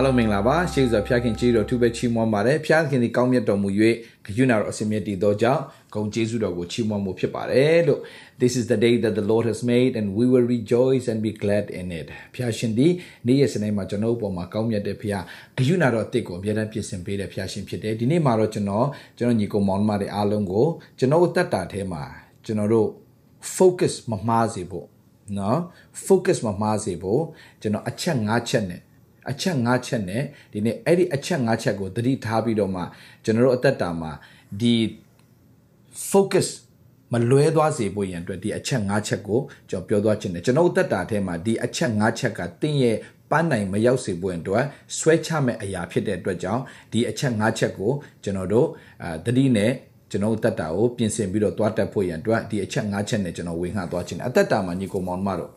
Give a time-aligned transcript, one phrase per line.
[0.00, 3.68] အားလုံးမင်္ဂလာပါရှေးစွာဖျားခင်ကြီးတော်သူပဲချီးမွမ်းပါတယ်ဖျားခင်ဒီကောင်းမြတ်တော်မူ၍
[4.24, 5.62] ဂရုဏာတော်အစင်မြတ်တည်သောကြောင့်
[5.94, 8.00] ဂုဏ်ကျေးဇူးတော်ကိုချီးမွမ်းမှုဖြစ်ပါတယ်လို့
[8.40, 11.32] This is the day that the Lord has made and we will rejoice and be
[11.42, 12.88] glad in it ဖျားရှင်ဒီ
[13.26, 15.24] နေ့ရက်စနေမှာကျွန်တော်တို့ပေါ်မှာကောင်းမြတ်တဲ့ဖျား
[15.56, 18.86] ဂရုဏာတော်အစ်ကိုအမြဲတမ်းပြင်ဆင်ပေးတဲ့ဖျားရှင်ဖြစ်တယ်ဒီနေ့မှာတော့ကျွန်တော်
[19.18, 20.66] ကျွန်တော်ညီကောင်မောင်မတွေအားလုံးကို
[20.98, 22.02] ကျွန်တော်တို့တက်တာထဲမှာ
[22.44, 22.88] ကျွန်တော်တို့
[23.56, 24.86] focus မမှားစေဖို့
[25.38, 25.58] နော်
[26.06, 27.22] focus မမှားစေဖို့
[27.60, 28.80] ကျွန်တော်အချက်၅ချက်နဲ့
[29.30, 32.82] အချက်၅ချက်နဲ့ဒီနေ့အဲ့ဒီအချက်၅ချက်ကိုသတိထားပြီးတော့မှ
[33.24, 34.12] ကျွန်တော်တို့အသက်တာမှာ
[34.60, 34.74] ဒီ
[36.10, 36.48] focus
[37.12, 42.96] မလွဲသွားစေဖို့ရန်အတွက်ဒီအချက်၅ချက်ကိုကျွန်တော်ပြောသွားခြင်းတယ်ကျွန်တော်အသက်တာထဲမှာဒီအချက်၅ချက်ကတင်းရဲ့
[43.30, 44.64] ပန်းနိုင်မရောက်စေဖို့အတွက်
[44.98, 46.62] ဆွဲချမဲ့အရာဖြစ်တဲ့အတွက်ကြောင့်
[46.92, 47.92] ဒီအချက်၅ချက်ကို
[48.24, 48.66] ကျွန်တော်တို့
[49.02, 49.72] အာသတိနဲ့
[50.10, 55.50] ကျွန်တော်တက်တာကိုပြင်ဆင်ပြီးတော့သွားတက်ဖို့ရန်အတွက်ဒီအချက်၅ချက်နဲ့ကျွန်တော်ဝေငှသွားခြင်းအသက်တာမှာညီကိုမောင်မတို့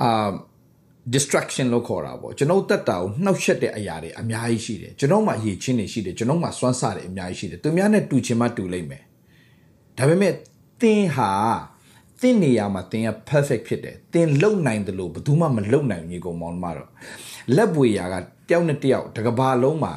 [0.00, 0.30] အာ
[1.14, 9.02] distraction လို့ခေါ်တာပေါ့ကျွန်တော်တက်တာကိုနှောက်ယှက်တဲ့အရာတွေအများကြီးရှိတယ်ကျွန်တော်မှအရေးချင်းတွေရှိတယ်ကျွန်တော်မှစွမ်းစားတယ်အများကြီးရှိတယ်သူများနဲ့တူချင်မှတူလိမ့်မယ်
[9.98, 10.32] ဒါပေမဲ့
[10.80, 11.30] သင်ဟာ
[12.20, 16.90] သင်နေရာမှာသင်က perfect ဖြစ်တယ်သင်လုံနိုင်တယ်လို့ဘယ်သူမှမလုံနိုင်ဘူးညီကောင်မောင်မတော့
[17.56, 18.14] လက်ပွေရာက
[18.48, 19.94] တယောက်နဲ့တယောက်တကဘာလုံးမှာ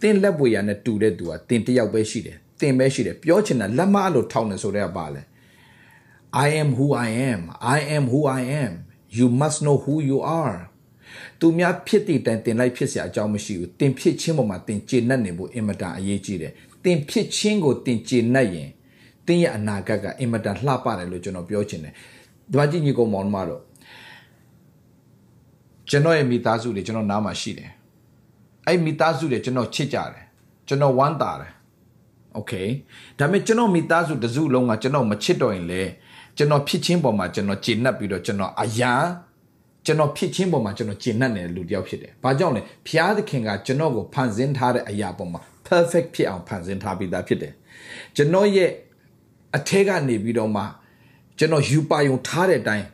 [0.00, 5.22] သင်လက်ပွေရာနဲ့တူတဲ့သူကသင်တယောက်ပဲရှိတယ်သင်ပဲရှိတယ်ပြောချင်တာလက်မလို့ထောက်နေဆိုတဲ့ကပါလဲ
[6.44, 7.40] I am who I am
[7.76, 8.72] I am who I am
[9.17, 10.57] you must know who you are
[11.39, 18.69] သူများဖြစ်တည်တိုင်တင်လိုက်ဖြစ်เสียအကြောင်းမရှိဘူးတင်ဖြစ်ချင်းပေါ်မှာတင်ကျေနပ်နေဖို့အင်မတန်အရေးကြီးတယ်တင်ဖြစ်ချင်းကိုတင်ကျေနပ်ရင်
[19.25, 21.93] တင်းရဲ့အနာဂတ်ကအင်မတန်လှပတယ်လို့ကျွန်တော်ပြောချင်တယ်
[22.49, 23.61] ဒီမှာကြည့်ညီကောင်မောင်မတို့
[25.89, 27.71] ကျွန်တော်ရဲ့မိသားစုတွေကျွန်တော်နားမှာရှိတယ်
[28.67, 30.25] အဲ့မိသားစုတွေကျွန်တော်ချစ်ကြတယ်
[30.67, 31.51] ကျွန်တော်ဝမ်းသာတယ်
[32.35, 32.53] โอเค
[33.19, 35.81] ဒါပေမဲ့ကျွန်တော်မိသားစုတစုလုံးကကျွန်တော်မချစ်တော့ရင်လေ
[36.36, 38.94] ကျွန်တော်ဖြစ်ချင်းပေါ်မှာကျွန်တော်ကျေနပ်ပြီးတော့ကျွန်တော်အရာ
[39.84, 47.52] ကျွန်တော်ဖြစ်ချင်းပေါ်မှာကျွန်တော်ကျေနပ်နေတဲ့လူတစ်ယောက်ဖြစ်တယ်။ဘာကြောင့်လဲဖျားသခင်ကကျွန်တော်ကိုဖန်ဆင်းထားတဲ့အရာပေါ်မှာ perfect ဖြစ်အောင်ဖန်ဆင်းထားပြီးသားဖြစ်တယ်။
[48.16, 48.70] ကျွန်တော်ရဲ့
[49.56, 50.62] အထက်ကနေပြီးတော့မှ
[51.38, 52.86] ကျွန်တော်ယူပါယုံထားတဲ့အတိုင်း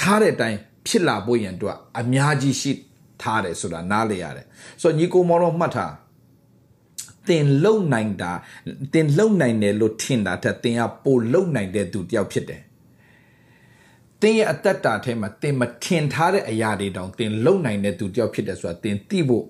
[0.00, 2.72] ထားတဲ့အတိုင်းဖြစ်လာဖို့ရန်အတွက်အများကြီးရှိ
[3.22, 4.46] ထားတယ်ဆိုတာနားလေရတယ်
[4.82, 5.92] ဆိုတော့ညီကိုမောင်တော့မှတ်ထား
[7.28, 8.32] တင်လုံနိုင်တာ
[8.94, 12.62] တင်လုံနိုင်တယ်လို့ထင်တာထက်တင်ကပိုလုံနိုင်တဲ့သူတယောက်ဖြစ်တယ်
[14.20, 19.44] တင်ရဲ့အသက်တာထဲမှာတင်မထင်ထားတဲ့အရာတွေတောင်တင်လုံနိုင်တဲ့သူတယောက်ဖြစ်တယ်ဆိုတာတင်သိဖို့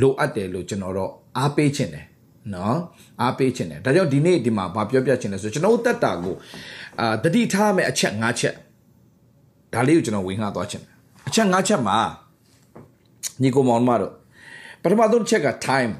[0.00, 2.06] လိုအပ်တယ်လို့ကျွန်တော်တော့အားပေးခြင်းတယ်
[2.54, 2.78] နော်
[3.22, 6.34] အားပေးခြင်းတယ်ဒါကြောင့်ဒီနေ့ဒီမှာဗာပြောပြခြင်းလဲဆိုကျွန်တော်တို့တက်တာကို
[7.00, 8.54] အာတတိထားမယ်အချက်၅ချက်
[9.74, 10.84] ဒါလေးကိုကျွန်တော်ဝင်ငှသွားခြင်း
[11.28, 11.98] အချက်၅ချက်မှာ
[13.42, 14.12] ညီကိုမောင်မတို့
[14.82, 15.92] ပထမဆုံးချက်က time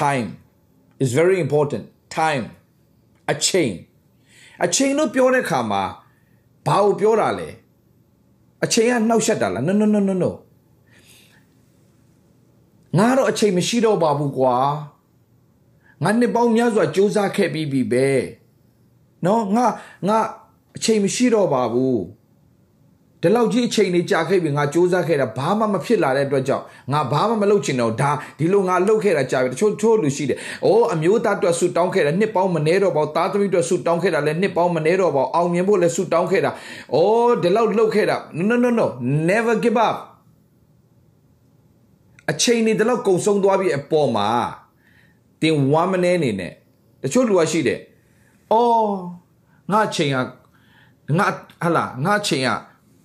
[0.00, 0.28] time
[1.02, 1.84] is very important
[2.18, 2.44] time
[3.30, 3.72] အချိန်
[4.64, 5.82] အချိန်လို့ပြောတဲ့အခါမှာ
[6.66, 7.48] ဘာကိုပြောတာလဲ
[8.64, 10.30] အချိန်ကနှောက်ယှက်တာလား no no no no no
[12.98, 14.56] ငါတော့အချိန်မရှိတော့ပါဘူးကွာ
[16.02, 18.08] ငါနှစ်ပေါင်းများစွာစူးစမ်းခဲ့ပြီးပြီပဲ
[19.24, 19.66] နော်ငါ
[20.08, 20.18] ငါ
[20.76, 22.00] အချိန်မရှိတော့ပါဘူး
[23.22, 36.50] ဒီလောက်ကြီးအချိန်လေးကြာခဲ့ပြီငါစူးစမ်းခဲ့တာဘာမှမဖြစ်လာတဲ့အတွက်ကြောင့်ငါဘာမှမလုပ်ချင်တော့ဒါဒီလိုငါလုပ်ခဲ့တာကြာပြီတချို့တချို့လူရှိတယ်။အိုးအမျိုးသားအတွက်ဆူတောင်းခဲ့တာနှစ်ပေါင်းမနေတော့ပါဘူး။သားသမီးအတွက်ဆူတောင်းခဲ့တာလည်းနှစ်ပေါင်းမနေတော့ပါဘူး။အောင်မြင်ဖို့လည်းဆူတောင်းခဲ့တာ။
[36.94, 38.16] အိုးဒီလောက်လုပ်ခဲ့တာ
[38.48, 38.86] no no no
[39.28, 39.96] never give up
[42.30, 44.28] အချိန်နေဒီလောက်ကုံဆုံးသွားပြီအပေါ်မှာ
[45.42, 46.52] တင်ဝမ်းမနေနေနဲ့
[47.02, 47.78] တချို့လူကရှိတယ်။
[48.52, 48.88] အော်
[49.72, 50.16] ငါချိန်က
[51.18, 51.26] ငါ
[51.62, 52.50] ဟလာငါချိန်က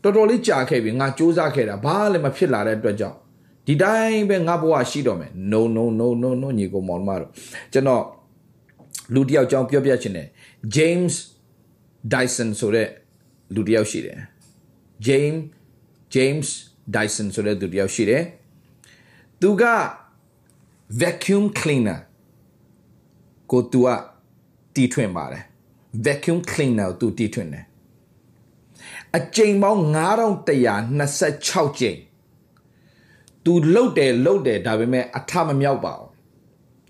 [0.07, 3.17] တော်တော်လေးကြာခဲ့ပြီငါစူးစမ်းခဲ့တာဘာလည်းမဖြစ်လာတဲ့အတွက်ကြောင့်
[3.67, 7.31] ဒီတိုင်းပဲငါဘဝရှိတော့မယ် no no no no no ညီကိုမောင်မတို့
[7.73, 8.03] ကျွန်တော်
[9.13, 10.27] လူတယောက်ကြောင်းပြောပြချင်တယ်
[10.75, 11.13] James
[12.13, 12.87] Dyson ဆိုတဲ့
[13.55, 14.17] လူတယောက်ရှိတယ်
[15.07, 15.39] James
[16.15, 16.47] James
[16.95, 18.23] Dyson ဆိုတဲ့လူတယောက်ရှိတယ်
[19.41, 19.63] သူက
[21.01, 21.99] vacuum cleaner
[23.51, 23.87] ကိုသူက
[24.75, 25.43] တီးထွင်ပါတယ်
[26.05, 27.66] vacuum cleaner ကိုသူတီးထွင်တယ်
[29.15, 29.81] အကြိမ်ပေါင်း
[30.55, 31.99] 9126ကြိမ်
[33.45, 36.09] သူလှုပ်တယ်လှုပ်တယ်ဒါပေမဲ့အထမမြောက်ပါဘူး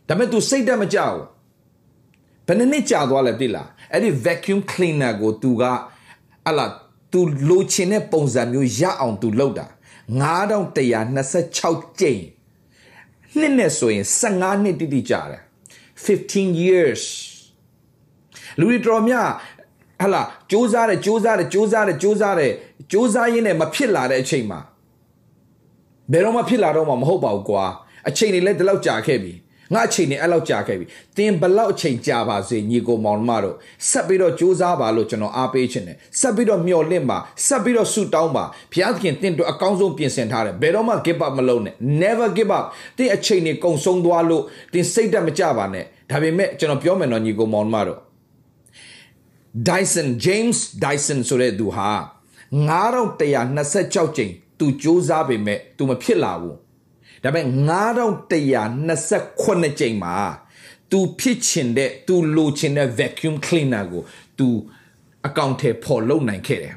[0.07, 1.23] ဒါပေမဲ့သူစိတ်တက်မကြဘူး
[2.45, 5.63] ဘယ်နှစ်ကြာသွားလဲသိလားအဲ့ဒီ vacuum cleaner ကိုသူက
[6.45, 6.65] ဟလာ
[7.11, 9.67] သူလိုချင်တဲ့ပုံစံမျိုးရအောင်သူလှုပ်တာ
[10.87, 12.23] 9126ကြိမ်
[13.39, 15.41] နှစ်နဲ့ဆိုရင်15နှစ်တိတိကြာတယ်
[16.05, 17.03] 15 years
[18.59, 19.29] လူတွေတော်များ
[20.01, 20.21] ဟလာ
[20.51, 22.51] စူးစားတယ်စူးစားတယ်စူးစားတယ်စူးစားတယ်
[22.91, 24.59] စူးစားရင်းနဲ့မဖြစ်လာတဲ့အချိန်မှာ
[26.11, 27.65] ဘယ်တော့မှဖြစ်လာတော့မှမဟုတ်ပါဘူးကွာ
[28.09, 29.33] အချိန်တွေလည်းဒီလောက်ကြာခဲ့ပြီ
[29.73, 30.85] ငါအချိန်နဲ့အဲ့လောက်ကြာခဲ့ပြီ
[31.17, 33.55] တင်ဘလောက်အချိန်ကြာပါစေညီကိုမောင်မတို့
[33.89, 37.17] ဆက်ပြီးတော့စူးစမ်းပါလို့ကျွန်တော်အားပေးချင်တယ်ဆက်ပြီးတော့မျှော်လင့်ပါ
[37.47, 42.65] ဆက်ပြီးတော့ဆုတောင်းပါဘုရားသခင်တင့်တို့အကောင်းဆုံးပြင်ဆင်ထားတယ်ဘယ်တော့မှ give up မလုပ်နဲ့ never give up
[42.97, 47.99] တင်အချိန်တွေကုန်ဆုံးသွားလို့တင်စိတ်ဓာတ်မကြပါနဲ့ဒါပေမဲ့ကျွန်တော်ပြောမယ်နော်ညီကိုမောင်မတို့
[49.65, 51.89] Dyson James Dyson ဆိုတဲ့သူဟာ
[52.51, 56.57] 9126ကြိမ်သူစူးစမ်းပေမဲ့သူမဖြစ်လာဘူး
[57.23, 57.45] ဒါပေမဲ့
[58.03, 60.15] 9128ကြိမ်မှာ
[60.91, 64.03] သူဖြစ်ချင်တဲ့သူလိုချင်တဲ့ vacuum cleaner ကို
[64.39, 64.47] သူ
[65.27, 66.75] အကောင့်ထဲပေါ်လုံနိုင်ခဲ့တယ်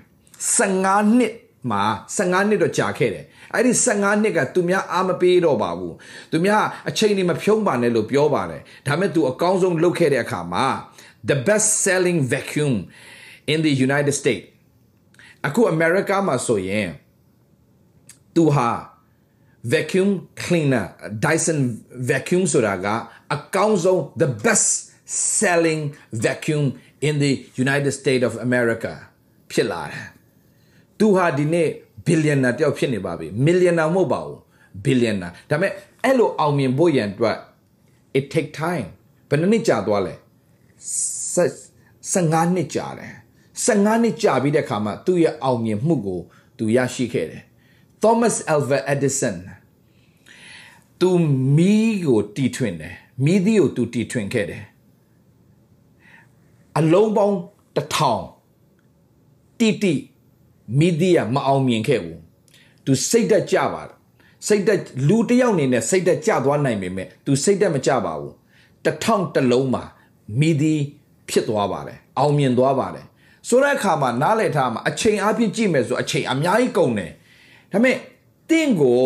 [0.56, 1.34] 15နှစ်
[1.70, 1.82] မှာ
[2.16, 3.24] 15နှစ်တော့ကြာခဲ့တယ်
[3.54, 5.94] အဲ့ဒီ15နှစ်ကသူများအားမပေးတော့ပါဘူး
[6.30, 10.66] သူများအချိန်တွေမဖြုံးပါနဲ့လို့ပြောပါတယ်ဒါပေမဲ့သူအကောင်းဆုံးလုပ်ခဲ့တဲ့အခါမှာ
[11.30, 12.74] the best selling vacuum
[13.52, 14.46] in the United States
[15.46, 16.88] အခု America မှာဆိုရင်
[18.34, 18.70] သူဟာ
[19.72, 20.10] vacuum
[20.42, 20.86] cleaner
[21.24, 21.60] Dyson
[22.10, 22.86] vacuum ဆိုတာက
[23.34, 24.68] အကောင်းဆုံး the best
[25.38, 25.82] selling
[26.24, 26.64] vacuum
[27.08, 27.32] in the
[27.64, 28.92] United States of America
[29.50, 30.06] ဖြစ်လာတယ်
[30.98, 31.68] သူဟာဒီနေ့
[32.06, 34.38] billionaire တယောက်ဖြစ်နေပါပြီ millionaire မဟုတ်ပါဘူး
[34.84, 35.72] billionaire ဒါပေမဲ့
[36.04, 37.38] အဲ့လိုအောင်မြင်ဖို့ရန်အတွက်
[38.18, 38.88] it take time
[39.28, 40.14] ဘယ်နှစ်ကြာသွားလဲ
[40.80, 43.14] 15နှစ်ကြာတယ်
[43.64, 46.20] 15နှစ်ကြာပြီးတဲ့အခါမှာသူ့ရဲ့အောင်မြင်မှုကို
[46.58, 47.42] သူရရှိခဲ့တယ်
[48.02, 49.36] Thomas Alva Edison
[51.00, 51.10] သူ
[51.56, 52.94] မီးကိုတီထွင်တယ်
[53.24, 54.64] မီးသီးကိုသူတီထွင်ခဲ့တယ်
[56.78, 57.36] အလုံးပေါင်း
[57.76, 58.22] တစ်ထောင်
[59.58, 59.94] တီတီ
[60.78, 62.20] မီးသီးကမအောင်မြင်ခဲ့ဘူး
[62.84, 63.82] သူစိတ်သက်ကြပါ
[64.48, 68.34] စိတ်သက်လူတယောက်အနေနဲ့စိတ်သက်ကြသွားနိုင်ပေမဲ့သူစိတ်သက်မကြပါဘူး
[68.84, 69.84] တစ်ထောင်တစ်လုံးမှာ
[70.38, 70.82] မီးသီး
[71.28, 73.06] ဖြစ်သွားပါတယ်အောင်မြင်သွားပါတယ်
[73.48, 77.12] ဆိုတဲ့အခါမှာနားလည်ထားမှာအချိန်အပြည့်ကြည့်မယ်ဆိုအချိန်အများကြီးကုန်တယ်
[77.72, 77.96] ဒါပေမဲ့
[78.50, 79.04] တင့်ကို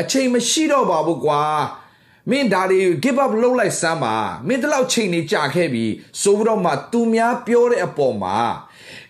[0.00, 1.42] အချိန်မရှိတော့ပါဘူးကွာ
[2.30, 4.16] မင်းဒါတွေ give up လုပ်လိုက်စမ်းပါ
[4.46, 5.84] မင်းတလောက်ချိန်နေကြာခဲ့ပြီ
[6.22, 8.36] ဆိုပြီးတော့မှသူများပြောတဲ့အပေါ်မှာ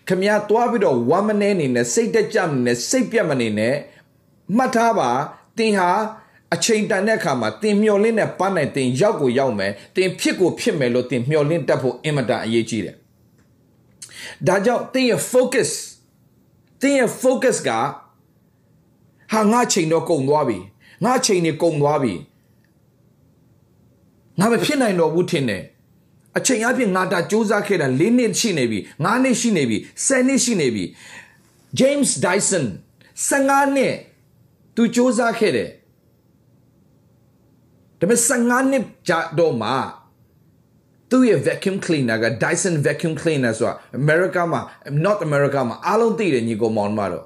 [0.09, 3.77] ခမည်းသွားပြီးတော့1 minute အနေနဲ့စိတ်တက်ကြမနေစိတ်ပြတ်မနေနဲ့
[4.57, 5.11] မှတ်ထားပါ
[5.59, 5.91] တင်ဟာ
[6.55, 12.97] အချိန်တန်တဲ့အခါမှာတင်မျောလင့်တဲ့ပန်းနိုင်တင်ရောက်ကိုရောက်မယ်တင်ဖြစ်ကိုဖြစ်မယ်လို့တင်မျောလင့်တတ်ဖို့အင်မတန်အရေးကြီးတယ်
[14.47, 15.71] ဒါကြောင့်တင်ရဲ့ focus
[16.81, 17.71] တင်ရဲ့ focus က
[19.33, 20.59] ဟာငါချိန်တော့ကုန်သွားပြီ
[21.05, 22.15] ငါချိန်နေကုန်သွားပြီ
[24.39, 25.63] ငါမဖြစ်နိုင်တော့ဘူးထင်တယ်
[26.37, 29.77] အချိန်အပြင်ငါတာစူးစမ်းခဲ့တာ၄နှစ်ရှိနေပြီ၅နှစ်ရှိနေပြီ
[30.07, 30.85] ၁၀နှစ်ရှိနေပြီ
[31.81, 32.67] James Dyson
[33.29, 33.95] 15နှစ်
[34.75, 35.71] သူစူးစမ်းခဲ့တယ်
[38.03, 39.71] ဒါပေမဲ့15နှစ်ကြာတော့မှ
[41.11, 44.61] သူ့ရဲ့ vacuum cleaner က Dyson vacuum cleaner ဆိုတာ America မှာ
[45.05, 47.25] North America မှာအားလုံးသိတယ်ညီကောင်မောင်မတော့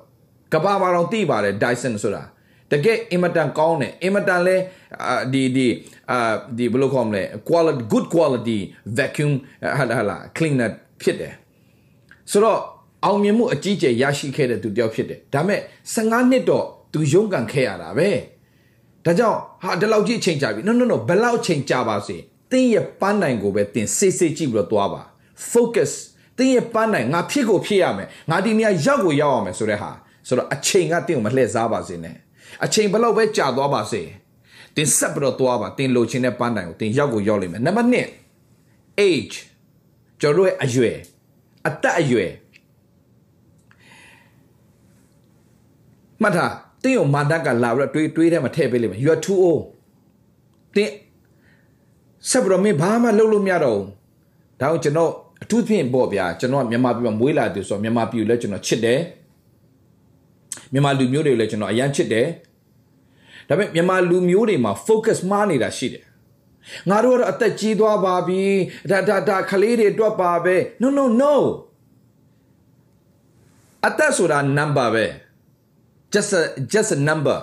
[0.52, 2.22] ကဘာမှာတော့သိပါတယ် Dyson ဆိုတာ
[2.72, 4.56] တကယ်အင်မတန်ကောင်းတယ်အင်မတန်လဲ
[5.32, 5.66] ဒီဒီ
[6.10, 6.18] အာ
[6.56, 8.58] ဒီဘယ်လိုခေါ်မလဲ quality good quality
[8.98, 9.32] vacuum
[9.78, 10.70] ဟာလာလာ cleaner
[11.02, 11.32] ဖြစ်တယ်
[12.30, 12.60] ဆိုတော့
[13.04, 15.60] အောင်မြင်မှုအကြီးကျယ်ရရှိခဲ့တဲ့သူတယောက်ဖြစ်တယ်ဒါမဲ့
[15.94, 18.10] 15နှစ်တော့သူရုန်းကန်ခဲ့ရတာပဲ
[19.06, 22.16] ဒါကြောင့်ဟာဒီလောက်ကြီးအချိန်ကြာပြီ no no no ဘယ်လောက်အချိန်ကြာပါစေ
[22.52, 25.02] တင်းရဲ့ပန်းနိုင်ကိုပဲတင်စေးစေးကြည့်ပြီးတော့သွားပါ
[25.52, 25.92] focus
[26.38, 29.90] တင်းရဲ့ပန်းနိုင်ငါဖြစ်ကိုဖြစ်ရမယ်ငါဒီနေရာရောက်ကိုရောက်ရမယ်ဆိုတဲ့ဟာ
[30.26, 32.16] ဆိုတော့အချိန်ကတင်းကိုမလှည့်စားပါစေနဲ့
[32.64, 34.02] အချိန်ဘယ်လောက်ပဲကြာသွားပါစေ
[34.76, 37.88] တင်ဆက်ပြီးတော့သွားပါတင်လိုချင်တဲ့ပန်းတိုင်ကိုတင်ရောက်ကိုရောက်လိမ့်မယ်နံပါတ်
[38.44, 39.36] 1 age
[40.20, 40.96] ကျွန်တော်ရဲ့အရွယ်
[41.68, 42.32] အသက်အရွယ်
[46.22, 49.62] မှတ်ထားတ င်းကိုမာတက်ကလာပြီးတော့တွေးတွေးထဲမှာထည့်ပေးလိမ့်မယ် you are too old
[50.76, 50.92] တင်း
[52.30, 53.86] ဆက်ပြီးတော့မင်းဘာမှလုပ်လို့မရတော့ဘူး
[54.60, 55.10] ဒါကိုကျွန်တော်
[55.42, 59.00] အထူးဖြင့်ပေါ့ဗျာကျွန်တော်မြန်မာပြည်မှာမွေးလာတယ်ဆိုတော့မြန်မာပြည်ကိုလည်းကျွန်တော်ချစ်တယ်
[60.72, 62.26] မြန်မာလူမျိုးတွေလည်းကျွန်တော်အရန်ချစ်တယ်
[63.48, 66.04] ဒါပေမဲ့မြန်မာလူမျိုးတွေမှာ focus မှားနေတာရှိတယ်
[66.88, 68.42] ငါတို့ကတော့အသက်ကြီးသွားပါပြီ
[68.90, 71.34] ဒါဒါဒါခလေးတွေတွက်ပါပဲ no no no
[73.86, 75.06] အသက်ဆိုတာ number ပဲ
[76.16, 76.42] just a
[76.72, 77.38] just a number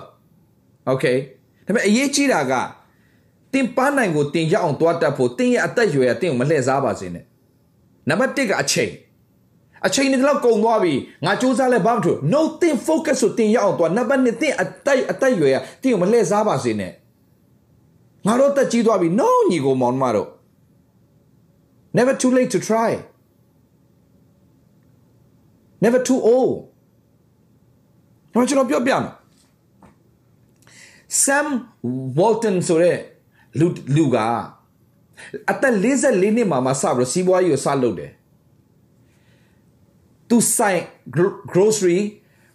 [0.92, 1.16] okay
[1.66, 2.52] ဒါပေမဲ့အရေးကြီးတာက
[3.52, 7.24] တင်ပန်းနိုင်ကိုတင်ရအောင်တွားတတ်ဖို့တင်ရဲ့အသက်ရွယ်ကတင်ကိုမလှည့်စားပါစေနဲ့
[8.08, 8.92] နံပါတ်1ကအချိန်
[9.86, 16.92] အချိန်တွေတော့ကုန်သွားပြီငါစူးစမ်းလဲဘာမှမထူ no think focus ဆိုတင်ရအောင်သွားနံပါတ်2တင်အတိုက်အတိုက်ရွယ်ရတင်ကိုမလှည့်စားပါစေနဲ့
[18.26, 20.28] ငါတို့တက်ကြီးသွားပြီ no ညီကိုမောင်မတို့
[21.96, 22.90] never too late to try
[25.84, 26.73] never too old
[28.34, 29.12] ဒါပေမဲ့ကျွန်တော်ပြောပြမယ်
[31.24, 31.46] Sam
[32.18, 32.98] Walton ဆိုတဲ့
[33.58, 34.16] လူလူက
[35.50, 38.10] အသက်44နှစ်မှာမှစပြီးစီးပွားရေးကိုစလုပ်တယ်
[40.28, 40.80] သူဆိုင်
[41.52, 41.98] grocery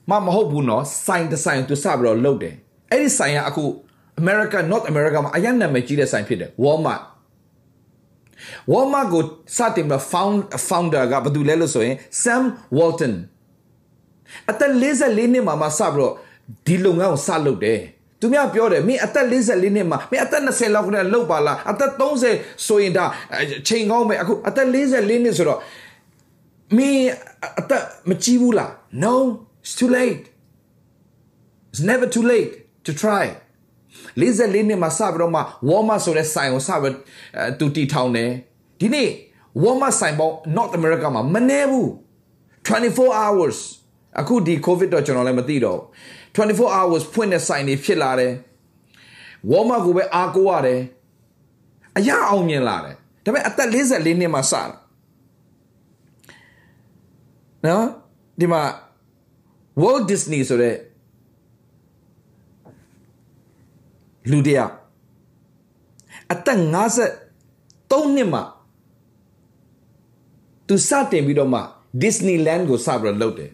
[0.10, 2.56] မမဟုတ်ဘူးနော်ဆိုင်တဆိုင်သူစပြီးတော့လုပ်တယ်
[2.92, 3.64] အဲ့ဒီဆိုင်ကအခု
[4.22, 7.02] America North America မှာအရင်နာမည်ကြီးတဲ့ဆိုင်ဖြစ်တယ် Walmart
[8.72, 9.24] Walmart ကို
[9.58, 12.44] စတင်ပြီး found founder ကဘာတူလဲလို့ဆိုရင် Sam
[12.78, 13.14] Walton
[14.52, 16.14] အသက်44နှစ်မှာမှစပြီးတော့
[16.66, 17.82] ဒီလုပ်ငန်းကိုစလုပ်တယ်
[18.20, 21.92] သူများပြောတယ်မင်းအသက်44နှစ်မှာမင်းအသက်20လောက်ကတည်းကလောက်ပါလားအသက်
[22.28, 23.06] 30ဆိုရင်ဒါ
[23.68, 25.60] ချိန်ကောင်းပဲအခုအသက်44နှစ်ဆိုတော့
[26.78, 27.10] မင်း
[27.60, 28.72] အသက်မကြီးဘူးလား
[29.04, 29.14] no
[29.64, 30.24] it's too late
[31.72, 32.52] it's never too late
[32.86, 33.26] to try
[34.20, 36.96] 44နှစ်မှာစပြီးတော့မှ Walmart ဆိုတဲ့ဆိုင်ကိုစပြီး
[37.60, 38.30] သူတီထောင်တယ်
[38.80, 39.10] ဒီနေ့
[39.64, 41.88] Walmart ဆိုင်ပေါင်း North America မှာမနေဘူး
[42.68, 43.58] 24 hours
[44.18, 45.82] အခုဒီ covid တော့ကျွန်တော်လည်းမသိတော့
[46.36, 48.34] 24 hours ဖွင့်တဲ့ဆိုင်တွေဖြစ်လာတယ်
[49.52, 50.80] Walmart ကိုပဲအားကိုးရတယ်
[51.98, 54.64] အရာအောင်မြင်လာတယ်ဒါပေမဲ့အသက်44နှစ်မှာစတာ
[57.66, 57.86] နော်
[58.40, 58.62] ဒီမှာ
[59.82, 60.76] Walt Disney ဆိုတဲ့
[64.32, 64.74] လူတယောက်
[66.34, 68.44] အသက်53နှစ်မှာ
[70.68, 71.62] သူစတင်ပြီးတော့မှ
[72.02, 73.52] Disneyland ကိုစပြီးတော့လုပ်တယ်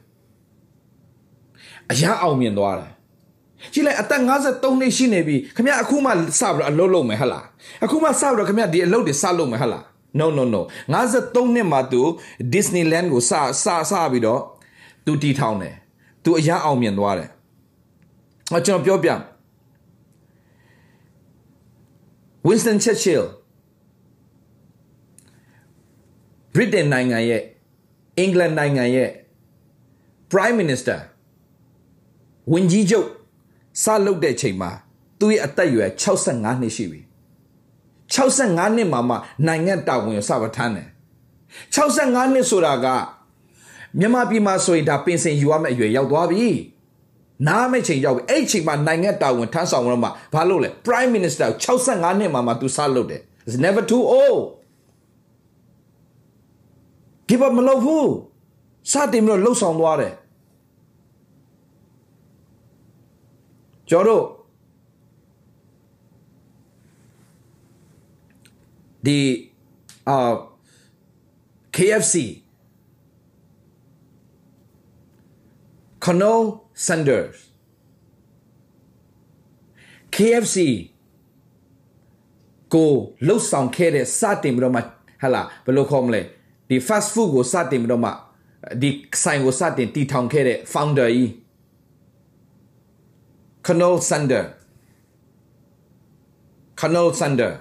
[1.92, 2.92] အရာအောင်မြင်သွားတယ်
[3.74, 6.14] ကြည့်လိုက်အသက်53နှစ်ရှိနေပြီခင်ဗျအခုမှစ
[6.56, 7.46] ပြီးတော့အလုပ်လုပ်မယ်ဟဟလား
[7.84, 9.84] အခုမှစပြီးတော့ခင်ဗျဒီအလုပ်တွေစလုပ်မယ်ဟဟလား
[10.20, 10.62] no no no
[10.94, 12.02] 53နှစ်မှာသူ
[12.54, 14.42] Disneyland ကိုစစစပြီးတော့
[15.06, 15.76] သူတီထောင်တယ်
[16.24, 17.30] သူအရာအောင်မြင်သွားတယ်
[18.56, 19.10] အကျွန်တော်ပြောပြ
[22.48, 23.26] Winston Churchill
[26.56, 27.42] ဗြိတိန်နိုင်ငံရဲ့
[28.18, 29.10] အင်္ဂလန်နိုင်ငံရဲ့
[30.32, 31.00] Prime Minister
[32.54, 33.08] ဝန်ကြီးချုပ်
[33.84, 34.72] စလုပ်တဲ့ချိန်မှာ
[35.20, 37.02] သူ့ရဲ့အသက်အရွယ်65နှစ်ရှိပြီ
[38.14, 39.16] 65နှစ်မှာမှ
[39.48, 40.88] နိုင်ငံတာဝန်ကိုစပထမ်းတယ်
[41.76, 42.88] 65နှစ်ဆိုတာက
[44.00, 46.48] မြန်မာပြည်မှာဆိုရင်ဒါပင်စင်ယူရမယ့်အရွယ်ရောက်သွားပြီ
[47.48, 54.42] နားမဲ့ချိန်ရောက်ပြီအဲ့ချိန်မှာနိုင်ငံတာဝန်ထမ်းဆောင်တော့မှဘာလို့လဲ Prime Minister 65နှစ်မှာမှသူစလုပ်တယ် It's never too old
[57.30, 58.10] give up မလုပ်ဘူး
[58.92, 60.14] စတင်ပြီးတော့လှုပ်ဆောင်သွားတယ်
[63.90, 64.24] ကျော်တို့
[69.06, 69.20] ဒီ
[70.10, 70.34] အာ
[71.76, 72.16] KFC
[76.04, 76.42] Colonel
[76.86, 77.38] Sanders
[80.16, 80.58] KFC
[82.74, 82.92] ကို
[83.28, 84.82] လှုပ်ဆောင်ခဲ့တဲ့စတင်ပြီးတော့မှ
[85.22, 86.22] ဟလာဘယ်လိုခေါ်မလဲ
[86.70, 88.12] ဒီ fast food ကိုစတင်ပြီးတော့မှ
[88.82, 88.90] ဒီ
[89.24, 91.32] ဆိုင်ကိုစတင်တည်ထောင်ခဲ့တဲ့ founder ကြီး
[93.66, 94.46] Colonel Sander
[96.80, 97.54] Colonel Sander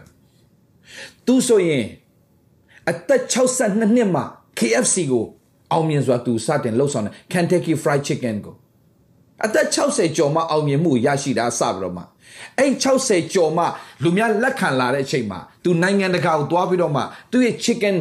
[1.27, 1.85] သူဆိုရင်
[2.91, 4.25] အသက်62နှစ်မှာ
[4.59, 5.25] KFC ကို
[5.73, 8.55] အောင်မြင်စွာသူစတင်လှုပ်ဆောင်တယ် Kentucky Fried Chicken ကို
[9.45, 12.03] အသက်60ကျော်မှအောင်မြင်မှုရရှိတာစပြီးတော့မှ
[12.59, 13.65] အဲ့60ကျော်မှ
[14.03, 17.97] လူများလက်ခံလာတဲ့အချိန်မှာသူနိုင်ငံတကာကိုသွားပြီးတော့မှသူ့ရဲ့ chicken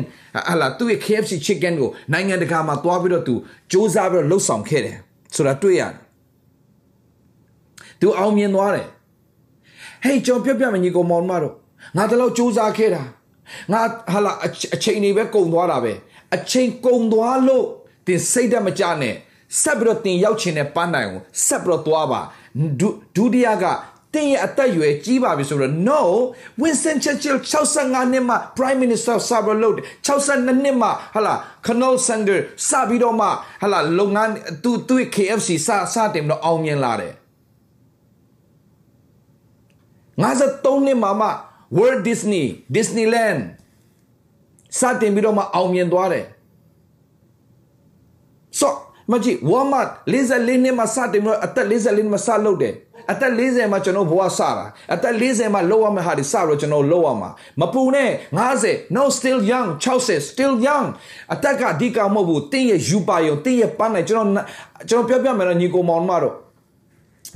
[0.48, 3.36] ဟာလာသူ့ရဲ့ KFC chicken ကိုနိုင်ငံတကာမှာသွားပြီးတော့သူ
[3.72, 4.98] စူးစမ်းပြီးတော့လှုပ်ဆောင်ခဲ့တယ်
[5.36, 6.03] ဆိုတာတွေ့ရတယ်
[8.04, 8.88] သူအောင်မြင်သွားတယ်
[10.04, 11.54] ဟေးကျွန်တော်ပြောပြမယ်ညီကောင်မောင်မတို့
[11.98, 13.04] ငါတလောက်စူးစမ်းခဲ့တာ
[13.72, 13.82] ငါ
[14.14, 14.32] ဟာလာ
[14.76, 15.94] အချိန်တွေပဲကုန်သွားတာပဲ
[16.36, 17.66] အချိန်ကုန်သွားလို့
[18.08, 19.16] တင်စိတ်ဓာတ်မကြနဲ့
[19.62, 22.22] ဆက်ပြီးတော့တင်ရောက်ချင်တဲ့ပန်းတိုင်ကိုဆက်ပြီးတော့သွားပါ
[23.16, 23.66] ဒုတိယက
[24.14, 26.02] တင်းရဲ့အသက်အရွယ်ကြီးပါပြီဆိုတော့ no
[26.62, 29.76] Winston Churchill 65နှစ်မှ Prime Minister ဆာဘလို့
[30.08, 33.28] 62နှစ်မှဟလာ Colonel Sanders စပြီးတော့မှ
[33.62, 34.32] ဟလာလုပ်ငန်း
[34.64, 37.14] သူသူ KFC စစတင်ပြီးတော့အောင်မြင်လာတယ်
[40.22, 41.30] 53နှစ်မှာမှ
[41.78, 43.40] Walt Disney Disneyland
[44.80, 46.26] စတင်ပြီးတော့မှအောင်မြင်သွားတယ်
[48.60, 48.74] ဆို
[49.12, 52.76] မကြည့် Walmart 44နှစ်မှာစတင်ပြီးတော့အသက်44နှစ်မှာစလုပ်တယ်
[53.12, 57.30] အသက်40မှာကျွန်တော်ဘဝစတာအသက်40မှာလောက်ရမယ့်ဟာဒီစတော့ကျွန်တော်လောက်ရမှာ
[57.60, 58.10] မပူနဲ့
[58.54, 60.88] 50 no still young 60 still young
[61.34, 64.46] အသက်ကအဓိကမဟုတ်ဘူးတင်းရဲ့ယူပါရောတင်းရဲ့ပန်းနိုင်ကျွန်တော်
[64.90, 66.36] ကျွန်တော်ပြောပြမယ်တော့ညီကိုမောင်မတော့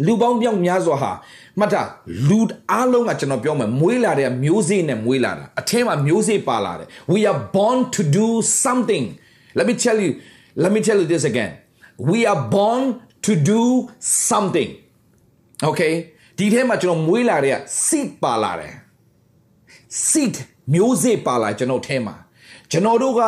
[0.06, 1.12] လူပေါင်းပြောင်းများစွာဟာ
[1.60, 1.82] မှတ်တာ
[2.30, 2.40] လူ
[2.72, 8.28] အားလုံးကကျွန်တော်ပြောမယ်မွေးလာတဲ့မျိုးစေ့နဲ့မွေးလာတာအထဲမှာမျိုးစေ့ပါလာတယ် we are born to do
[8.66, 9.06] something
[9.58, 10.12] let me tell you
[10.64, 11.52] let me tell you this again
[12.12, 12.84] we are born
[13.26, 13.64] to do
[14.30, 14.70] something
[15.70, 15.94] okay
[16.38, 18.74] ဒီထဲမှာကျွန်တော်မွေးလာတဲ့ seed ပါလာတယ်
[20.10, 20.36] seed
[20.74, 22.16] မျိုးစေ့ပါလာကျွန်တော်ထဲမှာ
[22.72, 23.22] ကျွန်တော်တို့က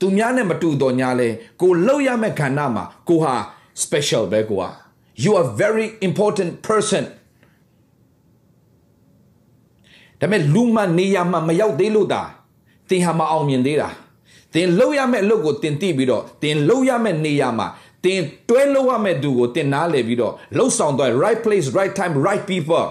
[0.00, 1.28] သူများနဲ့မတူတော့ညာလဲ
[1.60, 3.34] ကိုလှုပ်ရမယ့်ခန္ဓာမှာကိုဟာ
[3.82, 4.70] special ပဲကိုဟာ
[5.24, 7.04] you are very important person
[10.20, 12.22] ဒါပေမဲ့လူမှနေရမှမရောက်သေးလို့တာ
[12.88, 13.88] သင်ဟာမအောင်မြင်သေးတာ
[14.54, 17.66] သင်လှုပ်ရမယ့်အလုပ်ကိုသင်သိပြီးတော့သင်လှုပ်ရမယ့်နေရာမှာ
[18.04, 22.86] တင်တွဲလို့ရမယ့်သူကိုတင်နားလေပြီးတော့လှုပ်ဆောင်တော့ right place right time right people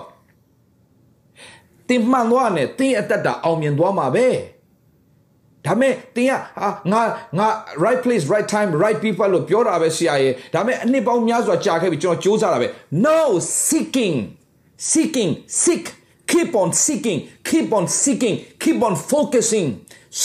[1.90, 4.28] တင်မှန်သွားနဲ့တင်းအသက်တာအောင်မြင်သွားမှာပဲ
[5.66, 7.02] ဒါမဲ့တင်ကဟာငါ
[7.38, 7.48] ငါ
[7.86, 12.68] right place right time right people လို့ပြောတာပဲဆရာရဲ့ဒါမဲ့အနှစ်ပေါင်းများစွာကြာခဲ့ပြီကျွန်တော်စူးစမ်းတာပဲ
[13.06, 13.20] no
[13.68, 14.18] seeking
[14.90, 15.86] seeking seek
[16.32, 19.68] keep on seeking keep on seeking keep on focusing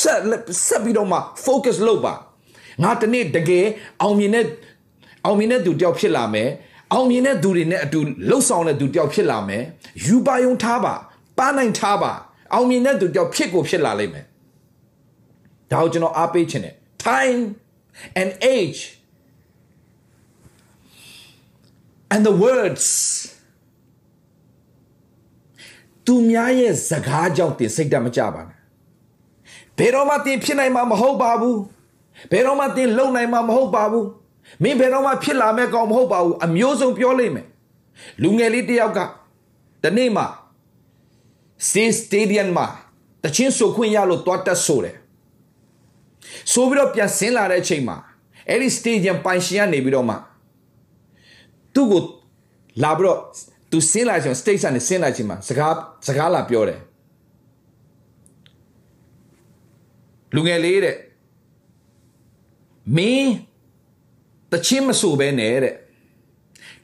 [0.00, 0.20] ဆက်
[0.66, 2.14] ဆက်ပြီးတော့မှ focus လုပ်ပါ
[2.82, 3.66] ငါတနေ့တကယ်
[4.02, 4.44] အောင်မြင်တဲ့
[5.24, 6.48] အောင်မြင်တဲ့သူတယောက်ဖြစ်လာမယ်
[6.92, 9.62] အောင်မြင်တဲ့သူတွေနဲ့အတူလှုပ်ဆောင်တဲ့သူတယောက်ဖြစ်လာမယ်
[10.06, 10.94] ယူပါယုံထားပါ
[11.38, 12.12] ပါနိုင်ထားပါ
[12.54, 14.24] အောင်မြင်တဲ့သူတယောက်ဖြစ်ကိုဖြစ်လာလိမ့်မယ်
[15.70, 16.74] ဒါကိုကျွန်တော်အားပေးခြင်းတယ်
[17.08, 17.42] time
[18.20, 18.80] and age
[22.12, 22.86] and the words
[26.06, 28.58] သူများရဲ့စကားကြောင့်တင်စိတ်ဓာတ်မကြပါနဲ့
[29.78, 31.58] ဘယ်တော့မှတင်ဖြစ်နိုင်မှာမဟုတ်ပါဘူး
[32.30, 34.06] ဘယ်တော့မှတင်လုံနိုင်မှာမဟုတ်ပါဘူး
[34.62, 37.46] မင်းဘယ်တော့မှဖြစ်လာမဲ့ကောင်မဟုတ်ပါဘူးအမျိုးစုံပြောလိမ့်မယ်
[38.22, 38.98] လူငယ်လေးတယောက်က
[39.84, 40.24] တနေ့မှ
[41.70, 42.66] စီစတေဒီယမ်မှာ
[43.24, 44.96] တချင်းဆိုခွင့်ရလို့တွားတက်ဆိုတယ်
[46.52, 47.96] ဆိုပြီးတော့ပြန်ဆင်းလာတဲ့အချိန်မှာ
[48.48, 50.16] အဲ့ဒီစတေဒီယမ်ပိုင်ရှင်ကနေပြီးတော့မှ
[51.74, 52.02] သူ့ကို
[52.82, 53.20] လာပြီးတော့
[53.70, 55.74] သူဆင်းလာချိန် stage ကနေဆင်းလာချိန်မှာစကား
[56.06, 56.80] စကားလာပြောတယ်
[60.34, 60.96] လူငယ်လေးတဲ့
[62.96, 63.32] မင်း
[64.52, 65.74] တချင်းမဆိုပဲနဲ့တဲ့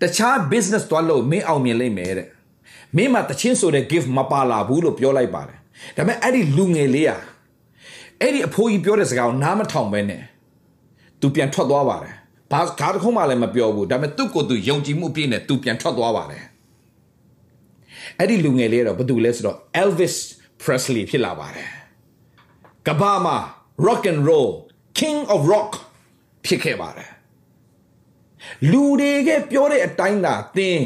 [0.03, 2.29] တခြား business သွားလို့မင်းအောင်မြင်လိမ့်မယ်တဲ့
[2.97, 5.59] မင်းမှာတချင်းဆိုတဲ့ gift မပါလာဘူးလို့ပြောလိုက်ပါတယ်
[5.97, 7.21] ဒါပေမဲ့အဲ့ဒီလူငယ်လေးอ่ะ
[8.21, 10.23] အဲ့ဒီအဖိုးကြီးပြောတဲ့စကားကိုနားမထောင်ပဲနဲ့
[11.21, 12.15] သူပြန်ထွက်သွားပါတယ်
[12.53, 16.45] ဘာကားတစ်ခုမှလည်းမပြောဘူးဒါပေမဲ့သူ့ကိုယ်သူယုံကြည်မှုပြည့်နဲ့သူပြန်ထွက်သွားပါတယ်
[18.19, 20.17] အဲ့ဒီလူငယ်လေးတော့ဘာတူလဲဆိုတော့ Elvis
[20.63, 21.69] Presley ဖြစ်လာပါတယ်
[22.87, 23.37] ကဘာမှာ
[23.87, 24.51] rock and roll
[25.01, 25.71] king of rock
[26.47, 27.11] ဖြစ်ခဲ့ပါတယ်
[28.73, 30.79] လူတွေကပြောတဲ့အတိုင်းသာသင်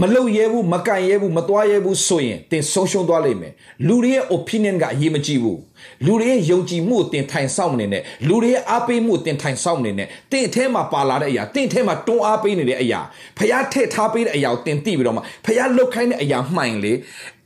[0.00, 3.52] မလုံရဲဘူးမကန်ရဲဘူးမသွားရဲဘူးဆိုရင်သင်ဆုံးရှုံးသွားလိမ့်မယ်
[3.86, 5.60] လူတွေရဲ့ opinion ကအရေးမကြီးဘူး
[6.06, 13.00] လူတွေရဲ့ယုံကြည်မှုကိုသင်ထိုင်ဆောင်နေနဲ့လူတွေရဲ့အားပေးမှုကိုသင်ထိုင်ဆောင်နေနဲ့သင်အထဲမှာပါလာတဲ့အရာသင်အထဲမှာတွန်းအားပေးနေတဲ့အရာ
[13.38, 16.92] ဖျားထည့်ထားပေးတဲ့အရာကိုသင်သိပြီးတော့မှဖျားလုတ်ခိုင်းတဲ့အရာမှိုင်လေ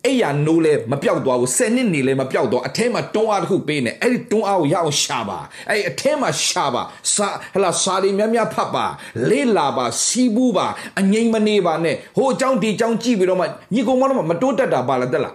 [0.05, 5.39] အဲ့ရနိုးလဲမပြောက်သွားဘူး10နှစ်နေလဲမပြောက်တော့အထဲမှာတွန်းအားတစ်ခုပေးနေအဲ့ဒီတွန်းအားကိုရအောင်ရှာပါ
[5.71, 6.83] အဲ့အထဲမှာရှာပါ
[7.15, 8.87] စာဟလာစာရီများများဖတ်ပါ
[9.31, 10.67] လေးလာပါစီးဘူးပါ
[11.01, 15.35] အငိမ့်မနေပါနဲ့ဟိုအကြောင်းဒီအကြောင်းကြည့်ပြီးတော့မှညီကောင်မတော့မတိုးတက်တာပါလားတက်လား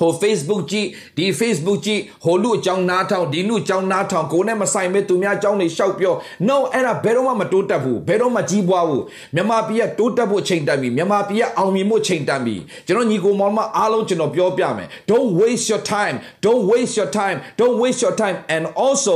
[0.00, 6.14] ဟို Facebook ကြည့်ဒီ Facebook ကြည့်ဟိုလူအကြောင်းနားထောင်ဒီလူအကြောင်းနားထောင်ကိုနဲ့မဆိုင်မဲ့သူများအကြောင်းတွေရှောက်ပြော
[6.48, 9.02] no အဲ့ဒါဘယ်တော့မှမတိုးတက်ဘူးဘယ်တော့မှကြီးပွားဘူး
[9.34, 19.14] မြန်မာပြည်ကတိုးတက်ဖို့ချိန်တန်ပြီမြန်မာပြည်ကအောင်မြင်ဖို့ချိန်တန်ပြီကျွန်တော်ညီကိုမောင်မအားလုံးကျွန်တော်ပြောပြမယ် don't waste your time don't waste your time don't waste your time and also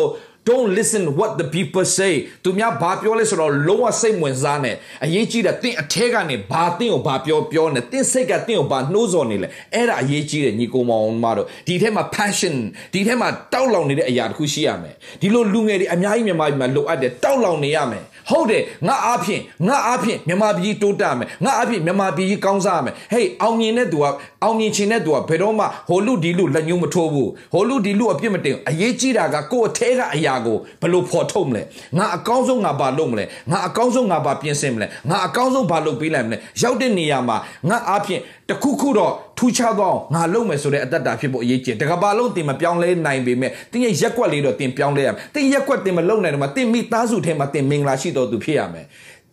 [0.49, 2.13] don't listen what the people say
[2.45, 4.73] သူများဘာပြောလဲဆိုတော့လုံးဝစိတ်ဝင်စားနေ
[5.05, 12.55] အရေးကြီးတယ်တင့်အထဲကနေဘာတင့်ကိုဘာပြောပြောနေတင့်စိတ်ကတင့်ကိုဘာနှိုးဆော်နေလဲအဲ့ဒါအရေးကြီးတယ်ညီကိုမောင်မတို့ဒီထဲမှာ passion
[12.93, 24.07] ဒီထဲမှာတောက်လောင်နေတဲ့အရာတစ်ခုရှိရမယ်ဒီလိုလူငယ်တွေအများကြီးမြန်မာပြည်မှာလိုအပ်တယ်တောက်လောင်နေရမယ် ဟုတ်တယ်ငါအားဖြင့်ငါအားဖြင့်မြန်မာပြည်တိုးတက်မယ်ငါအားဖြင့်မြန်မာပြည်ကောင်းစားမယ်ဟေးအောင်မြင်တဲ့သူက
[24.43, 31.63] အောင်မြင်ခြင်းတဲ့သူကဘယ်တော့မှဟိုလူဒီလူလက်ညှိုးမထိုးဘူးဟိုလူဒီလူအပြစ်မတင်အရေးကြီးတာကကိုယ့်အထဲကအရာကိုဘယ်လိုဖော်ထုတ်မလဲ
[31.97, 37.37] ငါအကောင်းဆုံးငါဘာလုပ်မလဲငါအကောင်းဆုံးငါဘာပြင်ဆင်မလဲငါအကောင်းဆုံးဘာလုပ်ပေးလိုက်မလဲရောက်တဲ့နေရာမှာ
[37.69, 48.87] ငါအားဖြင့်တခုခုတော့ထူးခြားသောငါလုပ်မယ်ဆိုတဲ့အတ္တတာဖြစ်ဖို့အရေးကြီးတယ်တကဘာလုံးတင်မပြောင်းလဲနိုင်ပေမဲ့တင်းရဲ့ရက်ွက်လေးတော့တင်ပြောင်းလဲရမယ်တင်းရက်ွက်တင်မလုပ်နိုင်တော့မှတင်းမိသားစုထဲမှာတင်မင်္ဂလာရှိတော်သူဖြစ်ရမယ်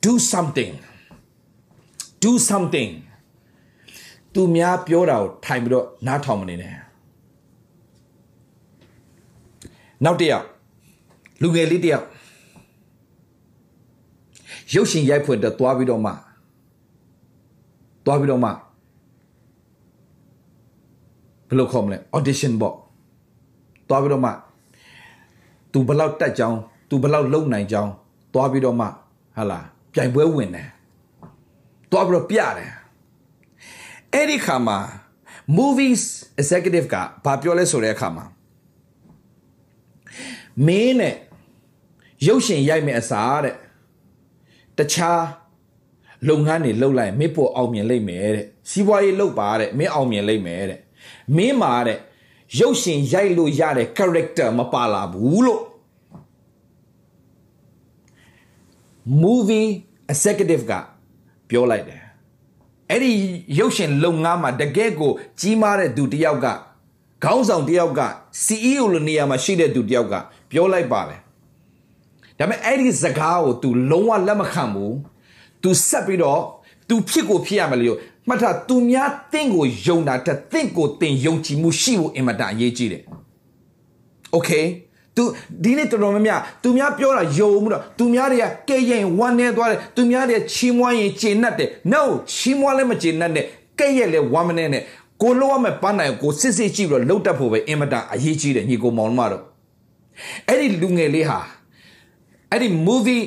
[0.04, 0.72] do something
[2.24, 2.92] do something
[4.34, 6.72] သူများပြောတာကိုထိုင်ပြီးတော့နားထောင်မနေနဲ့
[10.06, 10.46] နောက်တစ်ယောက်
[11.42, 12.06] လူငယ်လေးတစ်ယောက်
[14.74, 16.12] ရုပ်ရှင်ရိုက်ဖွယ်တော့သွားပြီးတော့မှ
[18.06, 18.50] သွားပြီးတော့မှ
[21.48, 22.76] ဘယ်လိုခေါ်မလဲ audition ပေါ့
[23.90, 24.32] သွားပြီးတော့မှ
[25.72, 26.58] तू ဘယ်လောက်တက်ကြောင်း
[26.90, 27.92] तू ဘယ်လောက်လုံနိုင်ကြောင်း
[28.34, 28.88] သွားပြီးတော့မှ
[29.38, 29.60] ဟာလာ
[29.94, 30.70] ပြိုင်ပွဲဝင်တယ်
[31.92, 32.72] သွားပြီးတော့ပြတယ်
[34.14, 34.78] အဲ့ဒီခါမှာ
[35.58, 36.04] movies
[36.42, 38.26] executive ကဘာပြောလဲဆိုတဲ့အခါမှာ
[40.68, 41.16] မင်းနဲ့
[42.28, 43.56] ရုပ်ရှင်ရိုက်မယ်အစားတဲ့
[44.78, 45.24] တခြား
[46.30, 50.80] လုပ်ငန်းတွေလုပ်လိုက်မင်းပေါ်အောင်မြင်လိမ့်မယ်တဲ့စီးပွားရေးလုပ်ပါတဲ့မင်းအောင်မြင်လိမ့်မယ်တဲ့
[51.37, 51.99] မင်းမှာတဲ့
[52.59, 55.63] ရုပ်ရှင်ရိုက်လို့ရတဲ့ character မပါလာဘူးလို့
[59.23, 59.69] movie
[60.13, 60.73] executive က
[61.49, 62.03] ပြောလိုက်တယ်
[62.91, 63.13] အဲ့ဒီ
[63.59, 66.47] ရုပ်ရှင်လုပ်ငန်းမှာတကယ်ကိုကြီးမားတဲ့သူတယောက်က
[67.25, 68.01] ခေါင်းဆောင်တယောက်က
[68.45, 70.15] CEO လိုနေရာမှာရှိတဲ့သူတယောက်က
[70.51, 71.21] ပြောလိုက်ပါတယ်
[72.39, 74.95] ဒါပေမဲ့အဲ့ဒီစကားကို तू လုံးဝလက်မခံဘူး
[75.63, 76.43] तू ဆက်ပြီးတော့
[76.89, 83.04] तू ဖြစ်ကိုဖြစ်ရမယ်လို့ မှတ်ထားသူများတင့်ကိုယုံတာတက်တင့်ကိုတင်ယုံကြည်မှုရှိဖို့အင်မတန်အရေးကြီးတယ်။
[84.36, 84.66] Okay
[85.16, 85.24] သူ
[85.64, 92.02] ဒီနေ့တော်တော်များများသူများပြောတာယုံမှုတော့သူများတွေကကဲရင်ဝမ်းနေသွားတယ်သူများတွေကချီးမွမ်းရင်ကျေနပ်တယ် no
[92.34, 93.46] ချီးမွမ်းလည်းမကျေနပ်နဲ့
[93.80, 94.84] ကဲရက်လည်းဝမ်းမနေနဲ့
[95.22, 99.44] ကိုလောက်ရမဲ့ပန်းနိုင်ကိုစစ်စစ်ကြည့်ပြီးတော့လှုပ်တတ်ဖို့ပဲအင်မတန်အရေးကြီးတယ်ညီကိုမောင်တို့တော့
[100.48, 101.40] အဲ့ဒီလူငယ်လေးဟာ
[102.52, 103.24] အဲ့ဒီ movie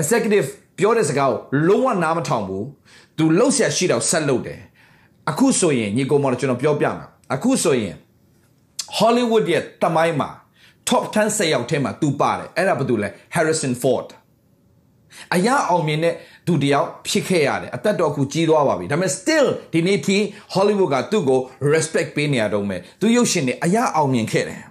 [0.00, 2.64] executive ပြောတဲ့စကားကိုလုံးဝနားမထောင်ဘူး
[3.20, 4.60] သူလှုပ်ရှားရှိတော့ဆက်လှုပ်တယ်
[5.30, 7.94] အခုဆိုရင်ညီကောင်မတို့ကျွန်တော်ပြောပြမှာအခုဆိုရင်
[8.98, 10.28] Hollywood ရဲ့တမိုင်းမှာ
[10.88, 14.08] top 10ဆက်ရောက်ထဲမှာသူပါတယ်အဲ့ဒါဘာတူလဲ Harrison Ford
[15.34, 16.14] အရာအောင်မြင်တဲ့
[16.46, 20.16] သူတယောက်ဖြစ်ခဲ့ရတယ်အသက်တော်ခုကြီးသွားပါပြီဒါပေမဲ့ still ဒီနေ့ထိ
[20.54, 21.40] Hollywood ကသူ့ကို
[21.72, 24.62] respect ပေးနေရတော့မယ်သူရုပ်ရှင်တွေအရာအောင်မြင်ခဲ့တယ်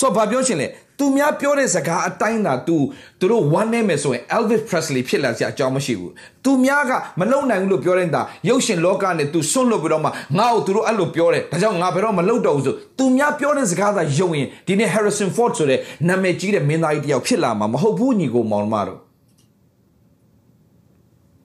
[0.00, 2.76] ဆိုတော့ဘာပြောချင်လဲ သူများပြောတဲ့စကားအတိုင်းသာ तू
[3.20, 6.12] သူတို့ one name မယ်ဆိုရင် Elvis Presley ဖြစ်လာစရာအကြောင်းမရှိဘူး
[6.44, 15.78] သူများကမလုံနိုင်ဘူးလို့ပြောတဲ့တာရုပ်ရှင်လောကနဲ့ तू ဆွန့်လွတ်ပြီးတော့မှငါ့ကိုသူတို့အဲ့လိုပြောတယ်ဒါကြောင့်ငါဘယ်တော့မလုံတော့ဘူးဆိုသူများပြောတဲ့စကားသာယုံရင်ဒီနေ့ Harrison Ford ဆိုတဲ့
[16.08, 18.98] နာမည်ကြီးတဲ့မင်းသားကြီးတယောက်ဖြစ်လာမှာမဟုတ်ဘူးညီကိုမောင်မတို့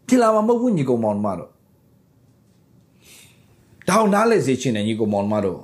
[0.08, 1.50] ဖြစ်လာမှာမဟုတ်ဘူးညီကိုမောင်မတို့
[3.90, 5.60] တောင်းနားလေစေချင်တယ်ညီကိုမောင်မတို့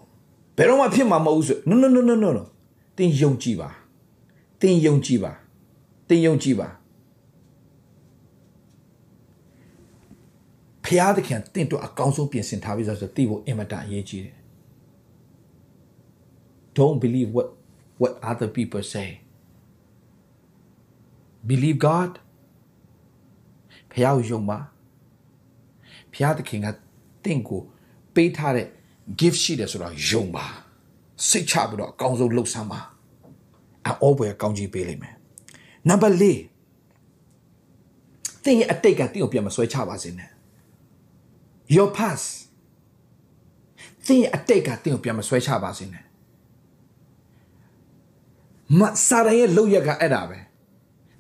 [0.58, 2.44] ဘယ်တော့မှဖြစ်မှာမဟုတ်ဘူးဆို no no no no no no
[2.98, 3.70] တင်ယုံကြည်ပါ
[4.62, 5.32] တင်ယုံကြည်ပါ
[6.10, 6.68] တင်ယုံကြည်ပါ
[10.86, 14.38] ဖျားသခင်တင့်တော့အကောင်းဆုံးပြင်ဆင်ထားပြီးဆိုတော့သိဖို့အင်မတန်အရေးကြီးတယ်
[16.78, 17.48] Don't believe what
[18.02, 19.10] what other people say
[21.50, 22.12] believe God
[23.92, 24.58] ဖျားကိုယုံပါ
[26.14, 26.68] ဖျားသခင်က
[27.24, 27.62] တင့်ကို
[28.16, 28.68] ပေးထားတဲ့
[29.20, 30.46] gift ရှိတယ်ဆိုတော့ယုံပါ
[31.30, 32.82] စိတ်ချပြီးတော့အကောင်းဆုံးလှုပ်ဆမ်းပါ
[33.86, 35.16] အောပွဲကောင်းကြီးပေးလိမ့်မယ်
[35.90, 36.24] နံပါတ်၄
[38.44, 40.30] သင်ရဲ့အတိတ်ကတင့်ကိုပြန်မဆွဲချပါစေနဲ့
[41.76, 42.28] your past
[44.06, 46.04] သင်ရဲ့အတိတ်ကတင့်ကိုပြန်မဆွဲချပါစေနဲ့
[48.80, 50.40] မစာရရဲ့လောက်ရကအဲ့ဒါပဲ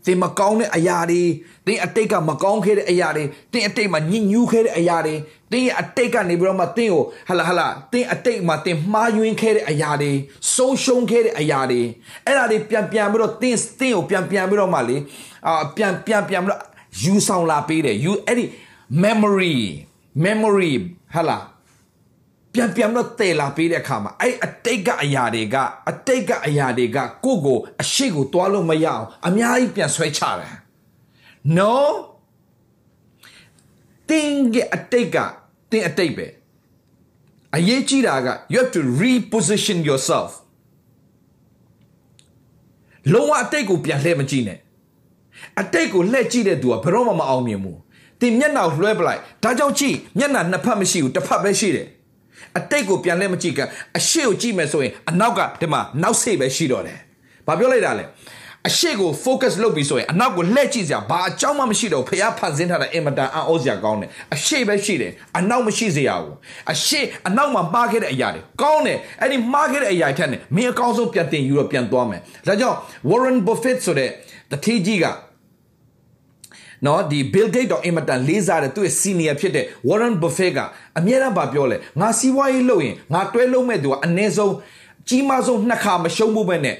[0.07, 1.21] သင်မကောင်းတဲ့အရာတွေ
[1.67, 5.15] သင်အတိတ်ကမကောင်းခဲ့တဲ့အရာတွေသင်အတိတ်မှာညှဉ်းညူးခဲ့တဲ့အရာတွေ
[5.51, 10.11] သင်ရဲ့အတိတ်ကနေပြီးတော့မှသင်ကိုဟလာဟလာသင်အတိတ်မှာသင်မှားယွင်းခဲ့တဲ့အရာတွေ
[10.55, 11.81] ဆုံးရှုံးခဲ့တဲ့အရာတွေ
[12.25, 14.97] အဲ့ဒါတွေပြန်ပြန်ပြီးတော့သင်သင်ကိုပြန်ပြန်ပြီးတော့မှလေ
[15.47, 16.61] အာပြန်ပြန်ပြန်ပြီးတော့
[17.03, 18.45] ယူဆောင်လာပေးတယ်ယူအဲ့ဒီ
[19.03, 19.55] memory
[20.25, 20.73] memory
[21.15, 21.37] ဟလာ
[22.57, 25.55] ပြန်ပြန်တော့တည်လာပေးတဲ့အခါမှာအဲ့အတိတ်ကအရာတွေက
[25.89, 30.55] အတိတ်ကအရာတွေကကိုယ့်ကိုအရှိကိုတွားလို့မရအောင်အများကြီးပြန်ဆွဲချတယ်
[31.57, 31.73] no
[34.09, 35.17] တင်းကအတိတ်က
[35.71, 36.27] တင်းအတိတ်ပဲ
[37.55, 40.31] အရေးကြီးတာက you have to reposition yourself
[43.13, 44.59] လုံးဝအတိတ်ကိုပြန်လှည့်မကြည့်နဲ့
[45.61, 47.79] အတိတ်ကိုလှည့်ကြည့်တဲ့သူကဘယ်တော့မှမအောင်မြင်ဘူး
[48.21, 51.87] တင်မျက်နှာလွှဲပလိုက်ဒါကြောင့်ကြည့်မျက်နှာနှစ်ဖက်မရှိဘူးတစ်ဖက်ပဲရှိတယ်
[52.57, 53.59] အတိတ်ကိုပြန်လဲမကြည့်က
[53.97, 56.97] အရှိကိုကြည့်မယ်ဆိုရင်အနောက်ကဒီမှာနောက်စိတ်ပဲရှိတော့တယ်။
[57.47, 58.05] ဘာပြောလိုက်တာလဲ။
[58.67, 66.35] အရှိကို focus လုပ်ပြီးဆိုရင်အနောက်ကိုလှည့်ကြည့်စရာဘာအကြောင်းမှမရှိတော့ဖះဖန်ဆင်းထားတဲ့အင်မတန်အံ့ဩစရာကောင်းတယ်။အရှိပဲရှိတယ်အနောက်မရှိစရာဘူး။
[66.71, 72.77] အရှိအနောက်မှာမှားခဲ့တဲ့အရာတွေကောင်းတယ်။အဲ့ဒီမှားခဲ့တဲ့အရာထက်နဲ့မင်းအကောင်းဆုံးပြန်တင်ယူတော့ပြန်သွားမယ်။ဒါကြောင့်
[73.09, 74.09] Warren Buffett ဆိုတဲ့
[74.51, 75.05] တထေးကြီးက
[76.85, 80.59] နော်ဒီ Bill Gates တော့အင်မတန်လေးစားတဲ့သူ့ရဲ့ senior ဖြစ်တဲ့ Warren Buffett က
[80.97, 84.53] အမြဲတမ်းပြောလဲငါစီးပွားရေးလုပ်ရင်ငါတွဲလုံးမဲ့သူကအနည်းဆုံး
[85.09, 86.75] ကြီးမားဆုံးနှစ်ခါမရှုံးဘူးပဲနဲ့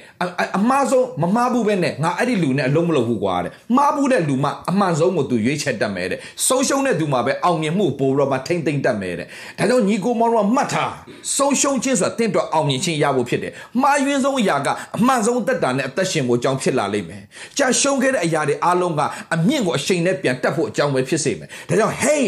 [0.58, 10.90] အမှားဆုံးမမှားဘူးပဲနဲ့ငါအဲ့ဒီလူနဲ့အလုံးမလုပ်ဘူးကွာတဲ့မှားဘူးတဲ့လူမှအမှန်ဆုံးကိုသူရွေးချက်တတ်မယ်တဲ့ဆုံးရှုံးတဲ့သူမှပဲအောင်မြင်မှုပိုတော့မှထိမ့်သိမ့်တတ်မယ်တဲ့ဒါကြောင့်ညီကိုမောင်တို့ကမှတ်ထား
[11.36, 17.22] ဆုံးရှုံးခြင်းဆိုတာတင့်တော့အောင်မြင်ခြင်းရဖို့ဖြစ်တယ်မှားယွင်းဆုံးအရာကအမှန်ဆုံးတက်တာနဲ့အသက်ရှင်ဖို့အကြောင်းဖြစ်လာလိမ့်မယ်
[17.58, 19.00] ကြာရှုံးခဲ့တဲ့အရာတွေအားလုံးက
[19.34, 22.26] အမြင့်ကိုအရှိန်နဲ့ပြန်တက်ဖို့အကြောင်းပဲဖြစ်စေမယ်ဒါကြောင့် hey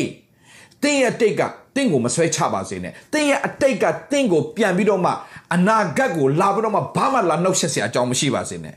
[0.83, 1.43] တင်းရဲ့တိတ်က
[1.77, 5.13] တင့်ကိုမဆွဲချပါစေနဲ့တင်းရဲ့အတိတ်ကတင့်ကိုပြန်ပြီးတော့မှ
[5.55, 8.77] အနာဂတ်ကိုလာပြီးတော့မှဘာမှလာနှုတ်ဆက်စရာအကြောင်းမရှိပါစေနဲ့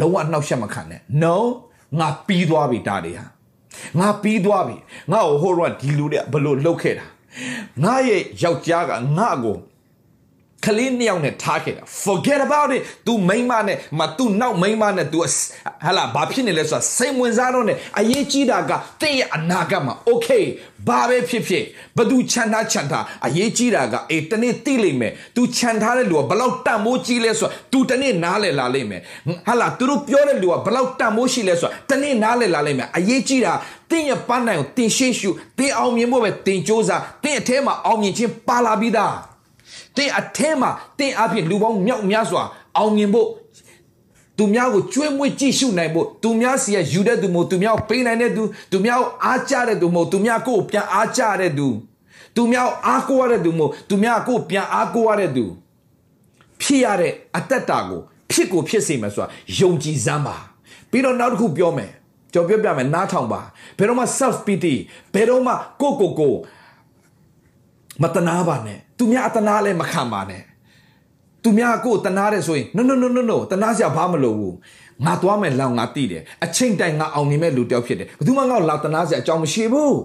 [0.00, 1.34] လုံးဝနှောက်ရှက်မခံနဲ့ no
[1.98, 3.26] ငါပြီးသွားပြီဒါတွေဟာ
[3.98, 4.76] ငါပြီးသွားပြီ
[5.12, 7.06] ငါ့ကိုဟိုတော့ဒီလူတွေဘလို့လှုပ်ခဲ့တာ
[7.82, 9.56] ငါရဲ့ယောက်ျားကငါ့ကို
[10.65, 15.17] ကလေးနှစ်ယောက်နဲ့ထားခဲ့တာ forget about it तू မိန်းမနဲ့မ तू နောက်မိန်းမနဲ့ तू
[15.85, 20.43] ဟလာဘာဖြစ်နေလဲဆိုတာစိတ်ဝင်စားတော့နဲ့အရေးကြီးတာကတင့်ရဲ့အနာဂတ်မှာ okay
[20.87, 21.63] ဘာပဲဖြစ်ဖြစ်
[21.97, 29.01] ဘသူခြံထားခြံထားအရေးကြီးတာကအေးတနေ့သိလိမ့်မယ် तू ခြံထားတဲ့လူကဘလောက်တန်မိုးကြီးလဲဆိုတာ तू တနေ့နားလည်လာလိမ့်မယ်
[29.47, 33.53] ဟလာသူတို့ပြောတဲ့လူကဘလောက်တန်မိုးရှိလဲဆိုတာတနေ့နားလည်လာလိမ့်မယ်အရေးကြီးတာ
[33.89, 39.13] တင်းရဲ့ပန်းနိုင်ကိုတင်ရှေ့ရှုတင်းအောင်မြင်ဖို့ပဲတင်စ조사တင်းအထဲမှာအောင်မြင်ခြင်းပါလာပြီးသား
[39.96, 42.42] တင်အထဲမှာတင်အဖြစ်လူပေါင်းမြောက်များစွာ
[42.76, 43.28] အောင်မြင်ဖို့
[44.38, 51.68] သူများကိုကျွေးမွေးကြည့်ရှုနိုင်ဖို့သူများစီကယူတဲ့သူမို့သူများပေးနိုင်တဲ့သူသူများအားကြတဲ့သူမို့သူများကိုပြန်အားကြတဲ့သူ
[52.36, 55.44] သူများအားကိုးရတဲ့သူမို့သူများကိုပြန်အားကိုးရတဲ့သူ
[56.60, 58.00] ဖြစ်ရတဲ့အတ္တတာကို
[58.30, 59.28] ဖြစ်ကိုဖြစ်စေမယ်ဆိုတာ
[59.58, 60.36] ယုံကြည်စမ်းပါ
[60.90, 61.90] ပြီးတော့နောက်တစ်ခုပြောမယ်
[62.32, 63.40] ကြော်ပြောပြမယ်နားထောင်ပါ
[63.78, 64.74] ဘယ်တော့မှ self pity
[65.14, 66.34] ဘယ်တော့မှကိုကိုကို
[68.02, 70.42] မတနာပါနဲ့ သူများအတနာလည်းမခံပါနဲ့
[71.44, 74.56] သူများကိုတနာတယ်ဆိုရင် no no no no no တနာစရာဘာမလိုဘူး
[75.04, 79.96] ငါသွားမယ်လောက်ငါတိတယ်အချိန်တိုင်ငါအောင်နေမဲ့လူတယောက်ဖြစ်တယ်ဘယ်သူမှငါ့ကိုလောက်တနာစရာအကြောင်းမရှိဘူး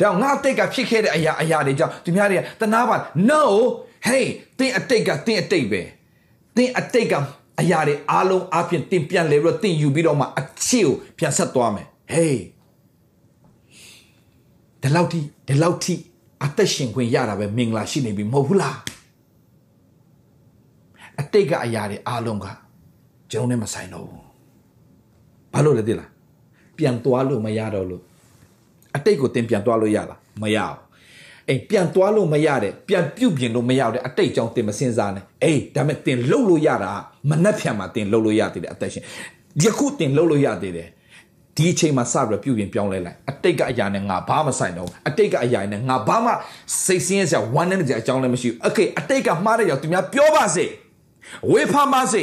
[0.00, 2.96] ဒါငါအတိတ်ကဖြစ်ခဲ့တဲ့အရာအရာတွေကြောင့်သူများတွေကတနာပါ
[3.28, 3.42] no
[4.06, 4.24] hey
[4.58, 5.82] တင်းအတိတ်ကတင်းအတိတ်ပဲ
[6.56, 7.14] တင်းအတိတ်က
[7.60, 12.36] အရာတွေအားလုံးအပြင်တင်ပြန်လေပြီးတော့တင်ယူပြီးတော့မှအချစ်ကိုပြန်ဆက်သွားမယ် hey
[14.82, 15.94] ဒီလောက်ထိဒီလောက်ထိ
[16.44, 18.76] အသက်ရှင်ခွင့်ရတာပဲမင်္ဂလာရှိနေပြီမဟုတ်ဘူးလား
[21.20, 22.46] အတိတ်ကအရာတွေအားလုံးက
[23.30, 24.22] ကျွန်တော်နဲ့မဆိုင်တော့ဘူး
[25.52, 26.10] ဘာလို့လဲသိလား
[26.78, 28.02] ပြန်သွားလို့မရတော့လို့
[28.96, 30.78] အတိတ်ကိုတင်ပြန်သွားလို့ရလားမရဘူး
[31.48, 36.90] အိမ်ပြန်သွားလို့မရတဲ့ပြန်ပြုတ်ပြင်လို့မရတဲ့အတိတ်ကြောင့်တင်မစင်စားနဲ့အေးဒါမဲ့တင်လှုပ်လို့ရတာ
[37.30, 39.04] မနှက်ဖြန်မှာတင်လှုပ်လို့ရသေးတယ်အသက်ရှင်
[39.62, 40.88] ယခုတင်လှုပ်လို့ရသေးတယ်
[41.57, 46.31] ဒီအချိန်မှာစပြီးပြုတ်ပြင်ပြောင်းလဲလိုက်အတိတ်ကအရာနဲ့ငါဘာမှဆိုင်တော့အတိတ်ကအရာနဲ့ငါဘာမှ
[46.85, 50.65] စိတ်ဆင်းရဲစရာဝမ်းနည်းစရာအကြောင်းလည်းမရှိဘူးโอเคအတိတ်ကမှားတဲ့ကြောင့်သူများပြောပါစေ
[51.51, 52.21] ဝေဖန်ပါစေ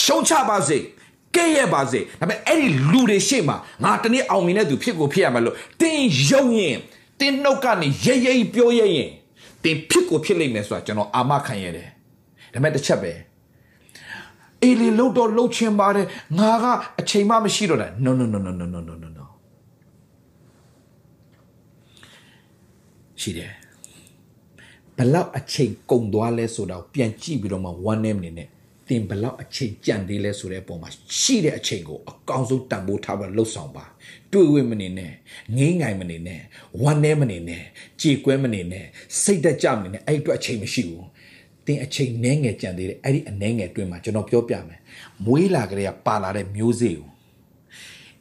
[0.00, 0.78] ရှုံချပါစေ
[1.36, 6.76] ကဲ့ရဲ့ပါစေဒါပေမဲ့အဲ့ဒီလူတွေရှေ့မှာငါတနေ့အောင်မြင်တဲ့သူဖြစ်ကိုဖြစ်ရမယ်လို့တင်းရုံရင်
[7.20, 9.10] တင်းနှုတ်ကနေရဲရဲပြောရဲရင်
[9.64, 11.88] တင်းဖြစ်ကိုဖြစ်လိမ့်မယ်ဆိုတာကျွန်တော်အာမခံရတယ်
[12.52, 13.12] ဒါပေမဲ့တစ်ချက်ပဲ
[14.63, 16.07] အေးလေလှုပ်တော့လှုပ်ချင်ပါတယ်
[16.39, 16.65] ငါက
[16.99, 19.25] အချိန်မှမရှိတော့တာ no no no no no no no no no
[23.21, 23.51] ရှိတယ်
[24.97, 28.47] ဘလောက်အချိန်ကုန်သွားလဲဆိုတော့ပြန်ကြည့်ပြီးတော့မှ1 name နေနဲ့
[28.89, 30.89] တင်ဘလောက်အချိန်ကြံသေးလဲဆိုတဲ့အပေါ်မှာ
[31.19, 33.85] ရှိတဲ့အချိန်ကိုအကောင်းဆုံးတန်ဖိုးထားပြီးလှုပ်ဆောင်ပါ
[34.31, 35.11] တွေ့ဝဲမနေနဲ့
[35.57, 36.41] ငိမ့်ငိုင်မနေနဲ့
[36.81, 37.63] ဝမ်းနေမနေနဲ့
[38.01, 38.85] ကြေကွဲမနေနဲ့
[39.21, 41.05] စိတ်တက်ကြမနေနဲ့အဲ့အတွက်အချိန်မရှိဘူး
[41.67, 44.79] တင်အချိန်နှဲငယ်ကြံသေးတယ်အဲ့ဒီအနှဲငယ်တွင်းမှာကျွန်တော်ပြောပြမယ်
[45.25, 47.09] မွေးလာကြတဲ့ပါလာတဲ့မျိုးစေ့ကို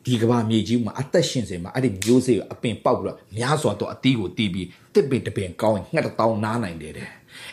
[0.04, 7.08] ဒီကဘာမြေကြီးမှာအသက်ရှင်စေမှာအဲ့ဒီမျိုးစေ့ကိုအပင်ပေါက်ပြီးတော့များစွာတော့အတီးကိုတီးပြီးတစ်ပင်တစ်ပင်ကောင်းရင်ငှက်တောင်းနားနိုင်တယ်တဲ့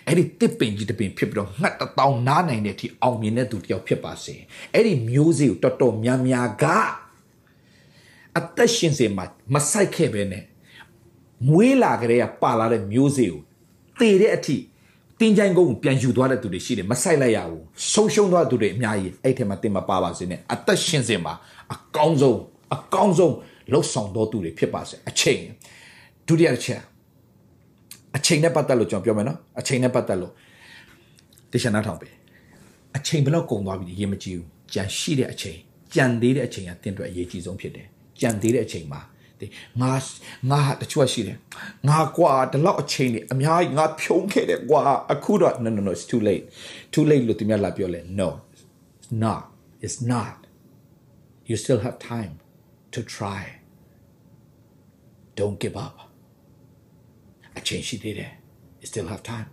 [0.08, 4.36] အဲ့ဒီတစ်ပင်ကြီးတစ်ပင်ဖြစ်ပြီးတော့ငှက်တောင်းနားနိုင်တဲ့အထိအောင်မြင်တဲ့သူတယောက်ဖြစ်ပါစေ
[4.74, 6.66] အဲ့ဒီမျိုးစေ့ကိုတော်တော်များများက
[8.38, 10.44] အသက်ရှင်စေမှာမဆိုင်ခဲ့ပဲနဲ့
[11.50, 13.42] မွေးလာကြတဲ့ပါလာတဲ့မျိုးစေ့ကို
[14.00, 14.58] တည်တဲ့အထိ
[15.20, 21.34] တင်းချိုင်းကုန်းပြန်ယူသွားတဲ့သူတွေရှိတယ်မဆိုင်လိုက်ရဘူးဆုံးရှုံးသွားသူတွေအများကြီးအဲ့ထဲမှာတင်မပါပါစေနဲ့အသက်ရှင်စေမှာ
[21.74, 22.40] အကောင်းဆုံး
[22.76, 23.34] အကောင်းဆုံး
[23.72, 25.42] လှုပ်ဆောင်တော်သူတွေဖြစ်ပါစေအချိန်
[26.28, 26.82] ဒုတိယတစ်ချက်
[28.16, 30.34] အချိန်နဲ့ပတ်သက်လို့ကျွန်တော်ပြောမယ်နော်အချိန်နဲ့ပတ်သက်လို့
[31.52, 32.14] တခြားနားထောင်ပေး
[32.98, 35.58] အချိန်ဘယ်တော့ကုန်သွားပြီရေးမကြည့်ဘူးကြံရှိတဲ့အချိန်
[35.96, 37.88] ကြံသေးတဲ့အချိန်ကတင်းအတွက်အရေးကြီးဆုံးဖြစ်တယ်
[38.22, 39.02] ကြံသေးတဲ့အချိန်မှာ
[39.44, 39.48] ဒီ
[39.82, 39.92] ငါ
[40.52, 41.38] ငါတချို့ရှိတယ်
[41.90, 44.82] ငါကွာဒီလောက်အချိန်နေအများကြီးငါဖြုံးခဲ့တယ်ကွာ
[45.14, 46.46] အခုတော့ no no no it's too late
[46.94, 48.30] too late လို့သူများလာပြောလဲ no
[48.60, 48.66] it's
[49.24, 49.44] not
[49.86, 50.38] it's not
[51.50, 52.34] you still have time
[52.94, 53.42] to try
[55.40, 55.96] don't give up
[57.58, 58.32] အချိန်ရှိသေးတယ်
[58.82, 59.50] you still have time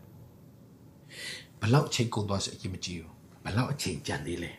[1.60, 4.52] ဘလောက်အချိန်ကုန်သွားစေအရင်မကြည့်ဘူးဘလောက်အချိန်ကြံသေးလဲ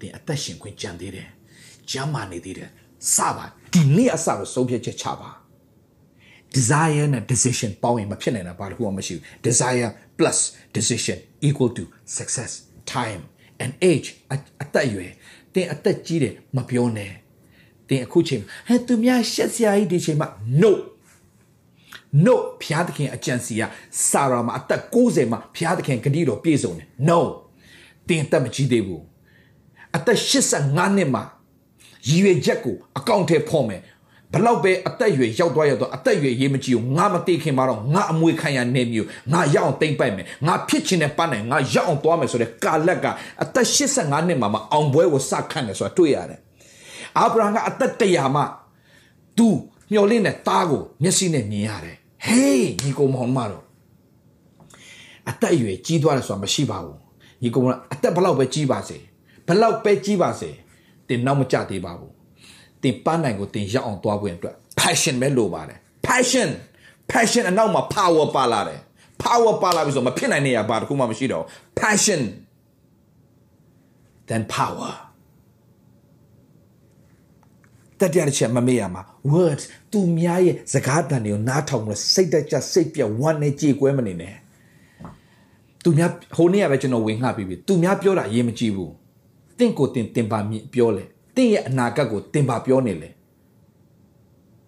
[0.00, 1.28] တင်အသက်ရှင်ခွင့်ကြံသေးတယ်
[1.90, 2.70] ကျမ်းမာနေသေးတယ်
[3.14, 5.30] စပါ ဒီနေ့အစကိုဆုံးဖြတ်ချက်ချပါ
[6.56, 10.38] desire နဲ့ decision ပေါင်းရင်မဖြစ်နိုင်တာဘာလို့မှမရှိဘူး desire plus
[10.76, 11.84] decision equal to
[12.18, 12.52] success
[12.94, 13.22] time
[13.62, 14.08] and age
[14.62, 15.12] အသက်အရွယ်
[15.54, 17.12] တင်အသက်ကြီးတယ်မပြောနဲ့
[17.88, 20.28] တင်အခုချိန်ဟဲ့သူများရှက်စရာကြီးဒီချိန်မှာ
[20.62, 20.72] no
[22.26, 23.62] no ဖျားသခင်အကြံစီက
[24.10, 27.20] စာရာမှာအသက်60မှာဖျားသခင်ဂတိတော်ပြည့်စုံတယ် no
[28.08, 29.02] တင်အသက်မကြီးသေးဘူး
[29.96, 31.22] အသက်85နှစ်မှာ
[32.08, 33.80] ရည်ရွယ်ချက်ကိုအကောင့်ထဲဖော်မယ်
[34.32, 43.06] ဘလောက်ပဲအသက်အရွယ်ရောက်သွားရတော့အသက်အရွယ်ရေးမကြည့်ဘူးငါမသိခင်မှာတော့ငါအမွေခံရနေမျိုးငါရအောင်တိမ့်ပိုက်မယ်ငါဖြစ်ချင်တဲ့ပန်းနိုင်ငါရအောင်သွားမယ်ဆိုတဲ့ကာလက်က
[43.42, 46.40] အသက်85နှစ်မှာမှအောင်ပွဲကိုစခန့်တယ်ဆိုတာတွေ့ရတယ်
[47.18, 48.44] အာဗြဟံကအသက်100မှာ
[49.38, 49.48] तू
[49.92, 53.64] မျော်လင့်တဲ့သားကိုမျက်စိနဲ့မြင်ရတယ်ဟေးညီကောင်မောင်မတော့
[55.30, 56.98] အသက်အရွယ်ကြီးသွားတယ်ဆိုတာမရှိပါဘူး
[57.42, 58.96] ညီကောင်အသက်ဘလောက်ပဲကြီးပါစေ
[59.48, 60.50] ဘလောက်ပဲကြီးပါစေ
[61.08, 62.12] တင်နောက်မကြသေးပါဘူး
[62.82, 66.48] တင်ပန်းနိုင်ကိုတင်ရောက်အောင်သွားဖို့အတွက် passion ပဲလိုပါတယ် passion
[67.12, 68.80] passion အနောက်မှာ power ပါလာတယ်
[69.22, 71.44] power ပါလာပြီဆိုမဖြစ်နိုင်နေရပါတခုမှမရှိတော့
[71.80, 72.22] passion
[74.28, 74.92] then power
[78.00, 79.60] တတိယတစ်ချက်မမေ့ရမှာ word
[79.92, 84.34] သူများရဲ့စကားတန်တွေကိုနားထောင်လို့စိတ်တက်ကြစိတ်ပြတ်ဝမ်းနဲ့ကြေကွဲမနေနဲ့
[85.84, 88.92] သူများဟိုနေ့ကပဲကျွန်တော်ဝင်ငှပြီးပြီသူများပြောတာအရေးမကြီးဘူး
[89.59, 91.03] တင့်ကိုတင်တင်ပါမြင်ပြောလေ
[91.35, 93.09] တင့်ရဲ့အနာဂတ်ကိုတင်ပါပြောနေလေ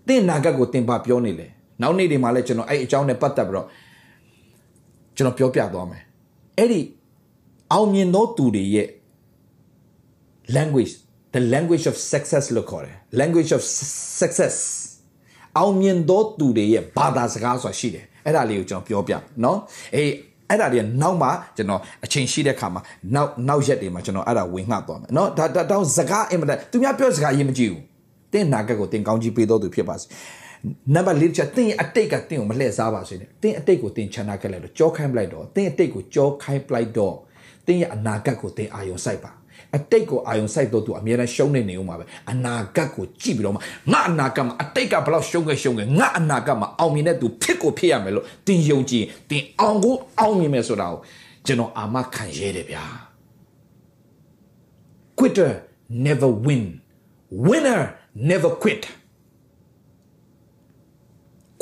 [0.07, 1.47] တင့်အနာဂတ်ကိုတင်ပါပြောနေလေ
[1.81, 3.67] နောက်နေ့တွေမှာလည်းကျွန်တော်အဲ့အကြောင်းနဲ့ပတ်သက်ပြီးတော့
[5.15, 6.03] ကျွန်တော်ပြောပြသွားမယ်
[6.57, 6.81] အဲ့ဒီ
[7.73, 8.87] အောင်မြင်သောသူတွေရဲ့
[10.57, 10.93] language
[11.35, 13.61] the language of success လို့ခေါ်တယ် language of
[14.21, 14.55] success
[15.57, 19.57] အောင်မြင်သောသူတွေရဲ့ဘာသာစကားဆိုတာရှိတယ်အဲ့ဒါလေးကိုကျွန်တော်ပြောပြเนาะ
[19.95, 20.09] အေး
[20.48, 22.82] အဲ့ဒါတွေကနောက်မှကျွန်တော်အချိန်ရှိတဲ့ခါမှာ
[23.14, 27.82] နောက်နောက်ရက်တွေမှာကျွန်တော်အဲ့ဒါဝင်ငှသွားမယ်နော်ဒါတောင်းစကားအင်မတန်သူများပြောစကားအရင်မကြည့်ဘူး
[28.32, 30.06] တင်းနာကက်ကိုတင်းကောင်းကြီးပေးတော်သူဖြစ်ပါစေ
[30.94, 37.14] နံပါတ်၄ချက်တင်းရဲ့အတိတ်ကတင်းကိုမလှည့်စားပါစေနဲ့တင်းအတိတ်ကိုတင်းချန်နာခဲ့လိုက်တော့ကြောခိုင်းပလိုက်တော့တင်းအတိတ်ကိုကြောခိုင်းပလိုက်တော့
[37.66, 39.32] တင်းရဲ့အနာဂတ်ကိုတင်းအာရုံစိုက်ပါ
[39.76, 43.60] အတိတ်ကိုအာယုံစိုက်တော့သူအများနဲ့ရှုံးနေနေဦးမှာပဲအနာဂတ်ကိုကြည့်ပြီးတော့မှ
[43.92, 51.00] ငါအနာဂတ်မှာအတိတ်ကဘလောက်ရှုံးခဲ့ရှုံးခဲ့ငါအနာဂတ်မှာအောင်မြင်တဲ့သူဖြစ်ကိုဖြစ်ရမယ်လို့တင်ယုံကြည်တင်အောင်ကိုအောင်မြင်မယ်ဆိုတာကို
[51.46, 52.84] ကျွန်တော်အာမခံရဲတယ်ဗျာ
[55.18, 55.50] quitter
[56.06, 56.64] never win
[57.30, 57.80] winner
[58.14, 58.82] never quit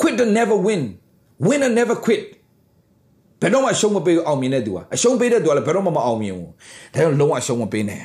[0.01, 0.83] quitter never win
[1.47, 2.36] winner never quit
[3.41, 6.51] ဘယ်တော့မှအရှုံးမပေးအောင်မြင်တဲ့သူကအရှုံးပေးတဲ့သူကလည်းဘယ်တော့မှမအောင်မြင်ဘူးဒါ
[6.93, 8.01] ကြောင့်လုံးဝအရှုံးမပေးနဲ့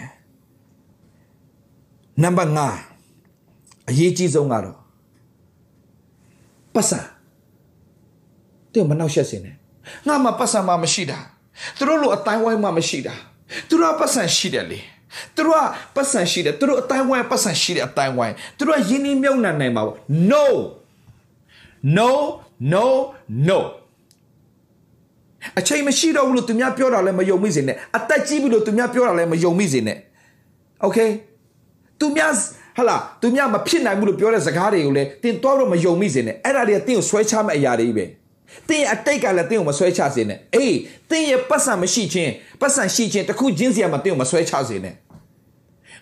[2.22, 2.52] နံပါတ်
[3.18, 4.78] 5အရေးကြီးဆုံးကတော့
[6.74, 7.00] ပတ်စံ
[8.72, 9.54] တဲ့မနှောက်ရှက်စင်နဲ့
[10.06, 11.18] ငါမှပတ်စံမှမရှိတာ
[11.78, 13.14] သူတို့လိုအတိုင်းဝိုင်းမှမရှိတာ
[13.68, 14.80] သူတို့ကပတ်စံရှိတယ်လေ
[15.36, 19.96] သူတို့ကပတ်စံရှိတယ်သူတို့အတိုင်းဝိုင်းပတ်စံရှိတယ်အတိုင်းဝိုင်းသူတို့ကယင်းနှမြုပ်နှံနိုင်မှာပေါ့
[20.32, 20.44] no
[21.96, 22.10] no
[22.72, 22.84] no
[23.48, 23.58] no
[25.59, 29.97] အချိန်မရှိတော့ဘူးလို့သူများပြောတာလည်းမယုံမိစေနဲ့အသက်ကြီးပြီလို့သူများပြောတာလည်းမယုံမိစေနဲ့
[30.81, 30.97] โอเค
[31.99, 32.31] သူများ
[32.77, 38.05] ဟလာသူများမဖြစ်နိုင်ဘူးလို့ပြောတဲ့စကားတွေကိုလည်းတင်တော့တော့မယုံမိစေနဲ့အဲ့ဒါတွေကတင့်ကိုဆွဲချမဲ့အရာတွေပဲ
[38.69, 40.75] တင်းအတိတ်ကလည်းတင်းကိုမဆွဲချစေနဲ့အေး
[41.09, 42.31] တင်းရဲ့ပတ်စံမရှိခြင်း
[42.61, 44.93] ပတ်စံရှိခြင်းတခုချင်းစီကမှတင်းကိုမဆွဲချစေနဲ့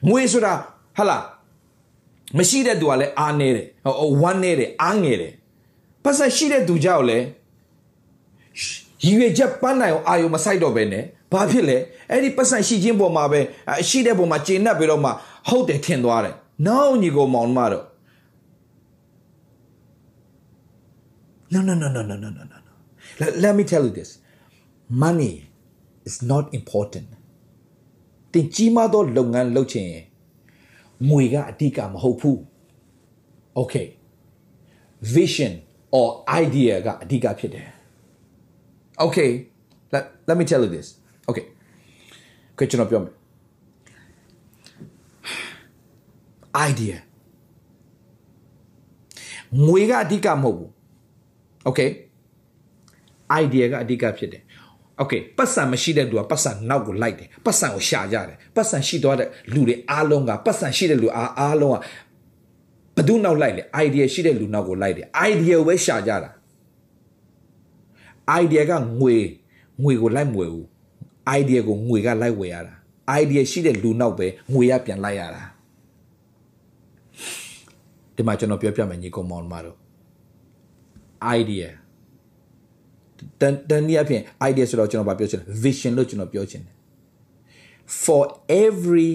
[0.10, 0.54] ငွေဆိုတာ
[0.98, 1.18] ဟလာ
[2.38, 5.34] မရှိတဲ့သူကလည်းအားနေတယ်ဟိုဝမ်းနေတယ်အားငယ်တယ်
[6.04, 7.24] ပတ်စံရှိတဲ့သူကြောက်လည်း
[9.05, 11.77] ရည်ရွယ်ချက်ပန်းနိုင်အောင်အာယုံမဆိုင်တော့ပဲနဲ့ဘာဖြစ်လဲ
[12.11, 13.41] အဲ့ဒီပတ်စံရှိခြင်းပေါ်မှာပဲ
[13.89, 15.11] ရှိတဲ့ပုံမှာကျေနပ်ပြီးတော့မှ
[15.49, 16.35] ဟုတ်တယ်ထင်သွားတယ်
[16.67, 17.85] နောက်ညီကိုမောင်မတော့
[21.53, 22.73] No no no no no no no no no
[23.21, 24.11] let, let me tell you this
[25.03, 25.33] money
[26.09, 27.09] is not important
[28.33, 30.05] တင်ကြီးမားသောလုပ်ငန်းလုပ်ချင်ရင်
[31.09, 32.39] ငွေကအဓိကမဟုတ်ဘူး
[33.59, 33.87] okay
[35.15, 35.53] vision
[35.99, 36.09] or
[36.43, 37.69] idea ကအဓိကဖြစ်တယ်
[39.07, 39.31] okay
[39.93, 40.89] let, let me tell you this
[41.29, 41.47] okay
[42.59, 43.15] ခွကျွန်တော်ပြောမယ်
[46.69, 46.97] idea
[49.67, 50.71] ငွေကအဓိကမဟုတ်ဘူး
[51.69, 51.91] okay
[53.43, 54.43] idea ကအဓိကဖြစ်တယ်
[55.01, 61.77] okay ပတ်စံမရှိတဲ့လူကပတ်စံနောက်ကိုလိုက်တယ်ပတ်စံကိုရှာကြတယ်ပတ်စံရှိသွားတဲ့လူတွေအားလုံးကပတ်စံရှိတဲ့လူအားအားလုံးက
[62.97, 66.31] ဘယ်သူနောက်လိုက်လဲ idea ရှိတဲ့လူနောက်ကိုလိုက်တယ် idea ကိုပဲရှာကြတာ
[68.39, 69.17] idea ကငွေ
[69.83, 70.67] ငွေကိုလိုက်မွေဘူး
[71.39, 72.75] idea ကိုငွေကလိုက်ဝယ်ရတာ
[73.21, 75.43] idea ရှိတဲ့လူနောက်ပဲငွေရပြန်လိုက်ရတာ
[78.15, 79.77] ဒီမှာကျွန်တော်ပြောပြမယ်ညီကောင်မောင်မတို့
[81.39, 81.69] idea
[83.41, 86.75] တန်တန်ဒီအဖြစ် idea ဆိုတော့ကျွန်တော်ဗာပြောချင်တယ် vision လို့ကျွန်တော်ပြောချင်တယ်
[88.05, 88.23] for
[88.67, 89.13] every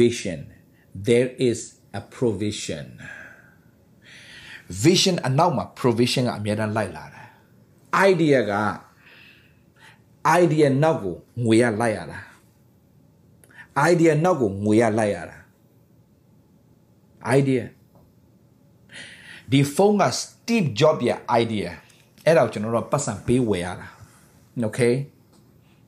[0.00, 0.40] vision
[1.08, 1.58] there is
[2.00, 2.86] a provision
[4.84, 7.11] vision အနောက်မှာ provision ကအများတန်းလိုက်လာတယ်
[8.08, 8.54] idea က
[10.40, 12.20] idea နောက်ကိုငွေရလိုက်ရတာ
[13.90, 15.38] idea နောက်ကိုငွေရလိုက်ရတာ
[17.38, 17.62] idea
[19.50, 21.68] ဒီဖုန်းက Steve Jobs ရဲ့ idea
[22.24, 23.88] အဲ့ဒါကိုကျွန်တော်တို့ပတ်စံပေးဝယ်ရတာ
[24.66, 24.94] okay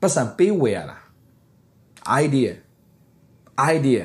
[0.01, 0.99] ပတ်စံပေးဝယ်ရတာ
[2.23, 2.53] idea
[3.73, 4.05] idea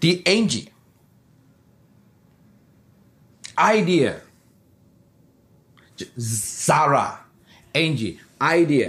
[0.00, 0.66] ဒီ angel
[3.76, 4.10] idea
[6.66, 7.06] Zara
[7.82, 8.12] angel
[8.56, 8.88] idea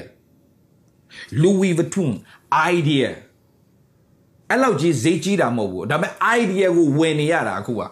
[1.41, 2.12] Louis Vuitton
[2.74, 3.10] idea
[4.50, 7.84] အဲ့လောက်ကြီးဈေးကြီးတာမဟုတ်ဘူးဒါပေမဲ့ idea ကိုဝယ်နေရတာအခုက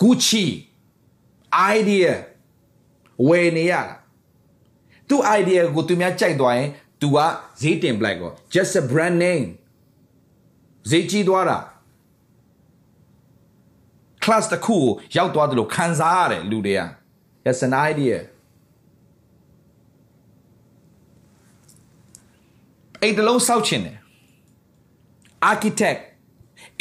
[0.00, 0.44] Gucci
[1.76, 2.10] idea
[3.28, 3.96] ဝယ်နေရတာ
[5.08, 6.68] သူ idea ကိုသူများကြိုက်သွားရင်
[7.00, 7.18] तू က
[7.60, 9.46] ဈေးတင်ပလိုက်ကော just a brand name
[10.90, 11.58] ဈေးကြီးသွားတာ
[14.28, 14.84] class တစ်ခုကို
[15.16, 16.82] ရောက်သွားတယ်လို့ခံစားရတယ်လူတွေက
[17.44, 18.16] that's an idea
[23.02, 23.98] အဲ့တလုံးစောက်ချင်တယ်
[25.50, 26.00] architect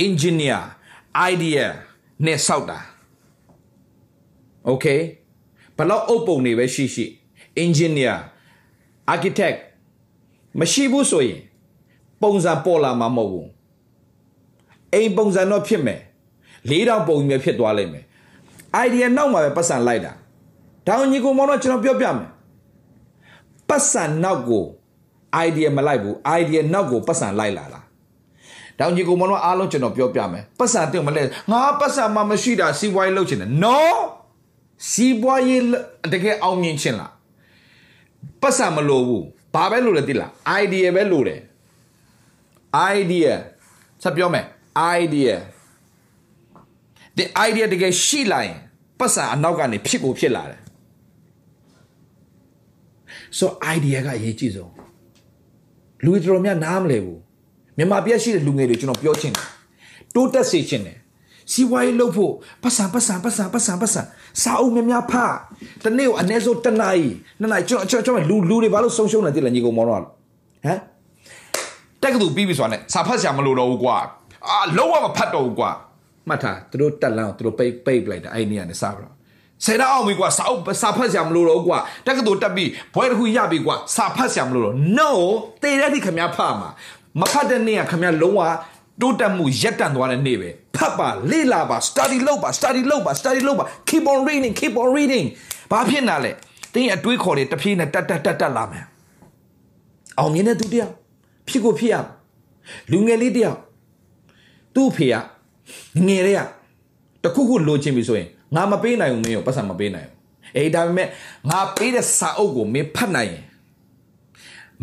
[0.06, 0.62] engineer
[1.32, 1.66] idea
[2.26, 2.80] နဲ့စောက်တာ
[4.70, 5.00] okay
[5.78, 7.06] ဘလောက်အုပ်ပုံတွေပဲရှိရှိ
[7.64, 8.16] engineer
[9.14, 9.58] architect
[10.60, 11.42] မရှိဘူးဆိုရင်
[12.22, 13.50] ပုံစံပေါ်လာမှာမဟုတ်ဘူး
[14.94, 16.02] အိမ်ပုံစံတော့ဖြစ်မယ်
[16.70, 18.06] လေးတောင်ပုံကြီးပဲဖြစ်သွားလိမ့်မယ်
[18.86, 20.14] idea နောက်မှာပဲပတ်စံလိုက်တာ
[20.88, 22.30] ဒါအောင်ညီကိုမောင်တော့ကျွန်တော်ပြောပြမယ်
[23.70, 24.64] ပတ်စံနောက်ကို
[25.48, 27.82] idea မလိုက်ဘူး idea နောက်ကိုပတ်စံလိုက်လာတာ
[28.78, 33.78] ဒါအောင်ညီကိုမောင်တော့အားလုံးကျွန်တော်ပြောပြမယ်ပတ်စံတင်မလဲငါပတ်စံမှမရှိတာစီးပွားရေးလုပ်ချင်တယ် no
[34.92, 35.62] စီးပွားရေး
[36.14, 37.12] တကယ်အောင်မြင်ချင်လား
[38.42, 41.40] ပတ်စံမလိုဘူးဘာပဲလိုလဲတိလား idea ပဲလိုတယ်
[42.96, 43.30] idea
[44.04, 44.46] ဆက်ပြောမယ်
[44.98, 45.34] idea
[47.18, 48.58] the idea တကယ်ရှိလာရင်
[49.00, 50.62] ပတ်စံအနောက်ကနေဖြစ်ကိုဖြစ်လာတယ်
[53.40, 53.46] so
[53.76, 54.72] idea ကအရေးကြီးဆုံး
[56.04, 57.20] လူတွေတော်များနားမလဲဘူး
[57.78, 59.48] မြန်မာပြည်ရှိတဲ့လူငယ်တွေကျွန်တော်ပြောချင်တယ်
[60.16, 60.98] တိုးတက်စေချင်တယ်
[61.52, 64.02] စီဝိုင်းလုပ်ဖို့ပတ်စံပတ်စံပတ်စံပတ်စံပတ်စံ
[64.42, 65.34] စာအုပ်များများဖတ်
[65.84, 67.08] တနေ့ကိုအနည်းဆုံးတစ်နာရီ
[67.40, 70.80] နှစ်နာရီကျွန်တော်ကျွန်တော်လူလူတွေဘာလို့ဆုံးရှုံးနေတယ်လဲညီကောင်မောင်တော့ဟမ်
[72.02, 73.96] တက်ကတူပြီးပြီဆိုတာနဲ့စာဖတ်စရာမလိုတော့ဘူးကွာ
[74.50, 75.70] အာလုံးဝမဖတ်တော့ဘူးကွာ
[76.28, 79.14] မှတ်ထားသူတို့တက်လန်းသူတို့ပိတ်ပိတ်လိုက်တာအဲ့ဒီနေရာနဲ့စပါတော့
[79.66, 85.10] ဆယ်တော့အောင်ပြီကွာစာအုပ်စာဖတ်စရာမလိုတော့ဘူးကွာတက်ကတူတက်ပြီးဘွဲတစ်ခုရပြီကွာစာဖတ်စရာမလိုတော့ no
[85.64, 86.70] တေတဲ့ဒီခမဖတ်မှာ
[87.20, 88.42] မဖတ်တဲ့နေ့ကခမလုံးဝ
[89.02, 95.26] တိုးတက်မှုရက်တန့်သွားတဲ့နေ့ပဲဖတ်ပါလေ့လာပါ study လုပ်ပါ study လုပ်ပါ study လုပ်ပါ keep on reading keep on reading
[95.72, 96.32] ဘာဖြစ်နာလဲ
[96.74, 98.86] တင်းအတွေးခေါ်တွေတစ်ပြေးနဲ့တက်တက်တက်တက်လာမယ်
[100.20, 100.94] အောင်မြင်တဲ့သူတယောက်
[101.48, 101.96] ဖြစ်ကိုဖြစ်ရ
[102.92, 103.58] လူငယ်လေးတယောက်
[104.76, 105.16] သူ့ဖေက
[106.08, 106.42] ငယ်တဲ့က
[107.24, 110.18] တခုခုလိုချင်ပြီဆိုရင်ငါမပေးနိုင်ဘူးမင်းရောပတ်စံမပေးနိုင်ဘူး
[110.58, 111.08] အေးဒါပေမဲ့
[111.50, 113.44] ငါပေးတဲ့စာအုပ်ကိုမင်းဖတ်နိုင်ရင်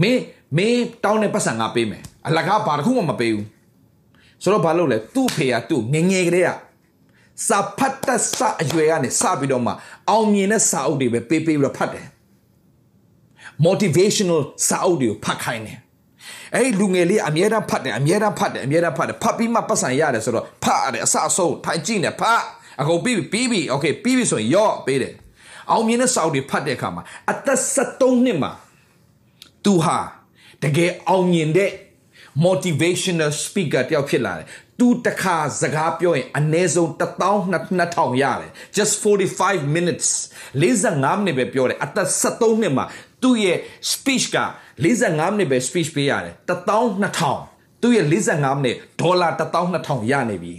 [0.02, 0.20] မင်း
[0.56, 3.46] မင်းတောင်းတဲ့ပတ်စံငါပေးမယ်အလကားဘာတစ်ခုမှမပေးဘူး
[4.42, 6.50] ဆိုတော့ဘာလုပ်လဲသူ့ဖေကသူ့ငငယ်ကလေးက
[7.48, 9.72] စာဖတ်တတ်စာအရွယ်ကနေစပြီးတော့မှ
[10.10, 12.06] အောင်မြင်တဲ့စာအုပ်တွေပဲပေးပေးပြီးတော့ဖတ်တယ်
[13.66, 15.78] motivational စာအုပ်တွေကိုဖတ်ခိုင်းတယ်
[16.54, 22.42] အဲ့ဒီလူငယ်လေးအမြဲတမ်းဖတ်တယ်အမြဲတမ်းဖတ်တယ်အမြဲတမ်းဖတ်တယ်ဖတ်ပြီးမှပတ်စံရတယ်ဆိုတော့ဖတ်ရတယ်အစအဆုံးထိုင်ကြည့်နေဖတ်
[22.80, 25.14] အကုန်ပြီးပြီးပြီး okay ပြီးပြီဆိုရင်ရော့ပေးတယ်
[25.70, 28.52] အောင်မြင်တဲ့စာအုပ်တွေဖတ်တဲ့အခါမှာအသက်73နှစ်မှာ
[29.64, 29.98] သူဟာ
[30.62, 31.70] တကယ်အောင်မြင်တဲ့
[32.46, 34.46] motivational speaker တယောက်ဖြစ်လာတယ်
[34.78, 40.08] သူတခါစကားပြောရင်အနည်းဆုံး12000ရတယ် just 45 minutes
[40.62, 42.84] 45မိနစ်ပဲပြောတယ်အသက်73နှစ်မှာ
[43.22, 43.58] သူ့ရဲ့
[43.92, 44.36] speech က
[44.82, 49.28] 45မိနစ်ပဲ speech ပေးရတယ်12000သူ့ရဲ့45မိနစ်ဒေါ်လာ
[49.70, 50.54] 12000ရနေပြီ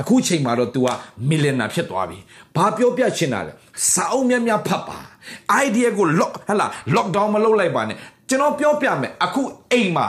[0.00, 0.88] အခုချိန်မှာတော့ तू က
[1.30, 2.18] millionaire ဖြစ်သွားပြီ
[2.56, 3.52] ဘာပြောပြချင်တာလဲ
[3.92, 4.98] စာအုပ်များများဖတ်ပါ
[5.64, 7.96] idea ကို lock ဟလာ lockdown မလုပ်လိုက်ပါနဲ့
[8.28, 9.42] ကျွန်တော်ပြောပြမယ်အခု
[9.72, 10.06] အိမ်မှာ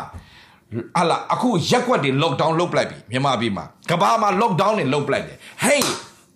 [0.98, 5.82] ဟာလာအခုရက်ွက်တွေ lockdown လုပ်ပလိုက်ပြီမြန်မာပြည်မှာကဘာမှာ lockdown တွေလုပ်ပလိုက်တယ် hey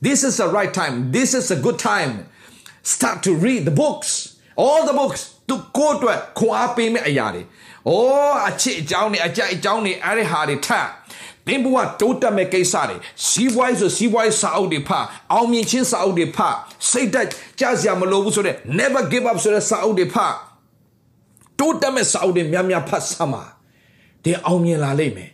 [0.05, 2.12] this is the right time this is a good time
[2.93, 4.09] start to read the books
[4.64, 5.22] all the books
[5.52, 7.43] သူကိုအတွက်ခွန်အားပေးမဲ့အရာတွေ။
[7.89, 10.88] အော်အချစ်အကြောင်းတွေအကြိုက်အကြောင်းတွေအဲ့ဒီဟာတွေထပ်
[11.47, 12.97] သင်ဘဝတိုးတက်မဲ့ကိစ္စတွေ
[13.28, 16.56] စီးပွားရေးဆိုစီးပွားရေးစာအုပ်တွေဖတ်အောင်မြင်ခြင်းစာအုပ်တွေဖတ်
[16.89, 17.28] စိတ်သက်
[17.60, 20.34] ကြစရာမလိုဘူးဆိုတဲ့ never give up ဆိုတဲ့စာအုပ်တွေဖတ်
[21.60, 23.43] တိုးတက်မဲ့စာအုပ်တွေများများဖတ်စမ်းပါ
[24.24, 25.30] တင်အောင်မြင်လာလိမ့်မယ်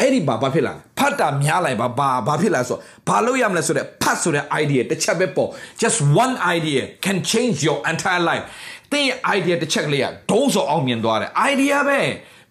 [0.00, 5.48] အဲ့ဒီဘာဘာဖြစ်လာဖတ်တာများလိုက်ဘာဘာဘာဖြစ်လာဆိုဘာလို့ရမလဲဆိုတဲ့ဖတ်ဆိုတဲ့ idea တစ်ချက်ပဲပေါ့
[5.82, 8.44] just one idea can change your entire life
[8.92, 12.00] တင်းရဲ့ idea တစ်ချက်ကလေးကဒုံးစောအောင်မြင်သွားတယ် idea ပဲ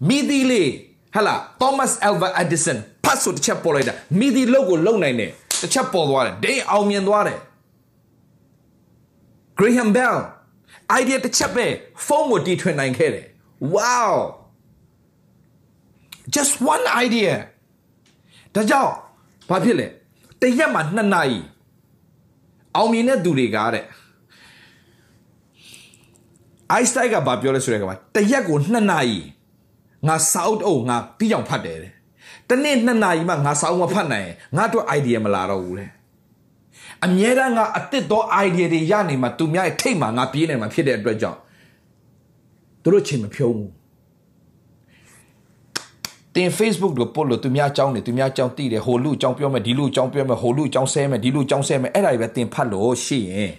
[0.09, 0.69] မိသီးလေး
[1.15, 5.31] ဟလာ Thomas Alva Edison ဖတ်ဆိုတစ်ချက်ပေါ်လိုက်တာမိသီးလုတ်ကိုလုံနိုင်တယ်
[5.61, 7.39] တစ်ချက်ပေါ်သွားတယ်ဒိန်းအောင်မြင်သွားတယ်
[9.59, 10.17] Graham Bell
[10.99, 11.65] idea တစ်ချက်ပဲ
[12.05, 13.25] ဖုန်းကိုတီထွင်နိုင်ခဲ့တယ်
[13.75, 14.11] wow
[16.35, 17.31] just one idea
[18.55, 18.93] ဒါကြောင့်
[19.49, 19.87] ဘာဖြစ်လဲ
[20.41, 21.39] တရက်မှာ2နာရီ
[22.75, 23.85] အောင်မြင်တဲ့သူတွေကတဲ့
[26.75, 29.19] Einstein ကဘာပြောလဲဆိုတဲ့ကမှာတရက်ကို2နာရီ
[30.07, 31.91] ငါစာအုပ်အုပ်ငါပြီးအောင်ဖတ်တယ်တဲ့
[32.49, 35.89] တနေ့2နာရီမှငါစာအုပ်မဖတ်နိုင်ရင်ငါတို့ idea မလာတော့ဘူးတဲ့
[37.05, 41.39] အမြဲတမ်းငါအစ်စ်သော idea တွေရနေမှာသူများရဲ့ထိတ်မှာငါပြေးနေမှာဖြစ်တဲ့အတွက်ကြောင့်
[42.83, 43.71] သူတို့ချိန်မဖြုံးဘူး
[46.35, 53.53] တင် Facebook တို့ပို့လို့သူများအကြောင်းတွေသူများအကြောင်းသိတယ်ဟိုလူအကြောင်းပြောမယ်ဒီလူအကြောင်းပြောမယ်ဟိုလူအကြောင်းဆဲမယ်ဒီလူအကြောင်းဆဲမယ်အဲ့ဒါတွေပဲတင်ဖတ်လို့ရှိရင်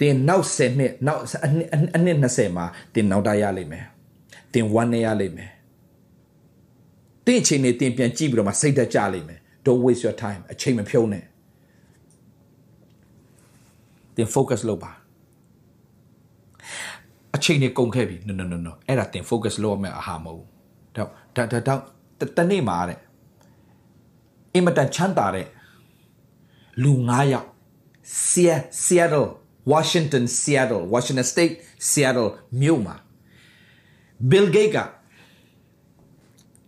[0.00, 3.84] တင်နောက်10နှစ်နောက်အနှစ်အနှစ်20မှာတင်နောက်တရလိမ့်မယ်
[4.54, 5.50] တင်1နဲ့ရလိမ့်မယ်
[7.26, 11.24] တင်အချိန်နေတင်ပြန်ကြည့်ပြီးတော့မှစိတ်သက်ကြလိမ့်မယ် don't waste your time အချိန်မဖြုံးနဲ့
[14.16, 14.92] တင် focus လုပ်ပါ
[17.36, 20.48] အချိန်နေကုန်ခဲ့ပြီ no no no no အဲ့ဒါတင် focus လုပ်ရမယ့်အဟာမဟုတ်ဘူး
[20.96, 21.80] တော့ဒါဒါတော့
[22.36, 22.98] တနေ့မှာတဲ့
[24.54, 25.46] အင်မတန်ချမ်းသာတဲ့
[26.82, 27.48] လူ9ယောက်
[28.84, 29.28] Seattle
[29.72, 31.54] Washington Seattle Washington State
[31.88, 32.96] Seattle မြို့မှာ
[34.30, 34.72] Bill Gates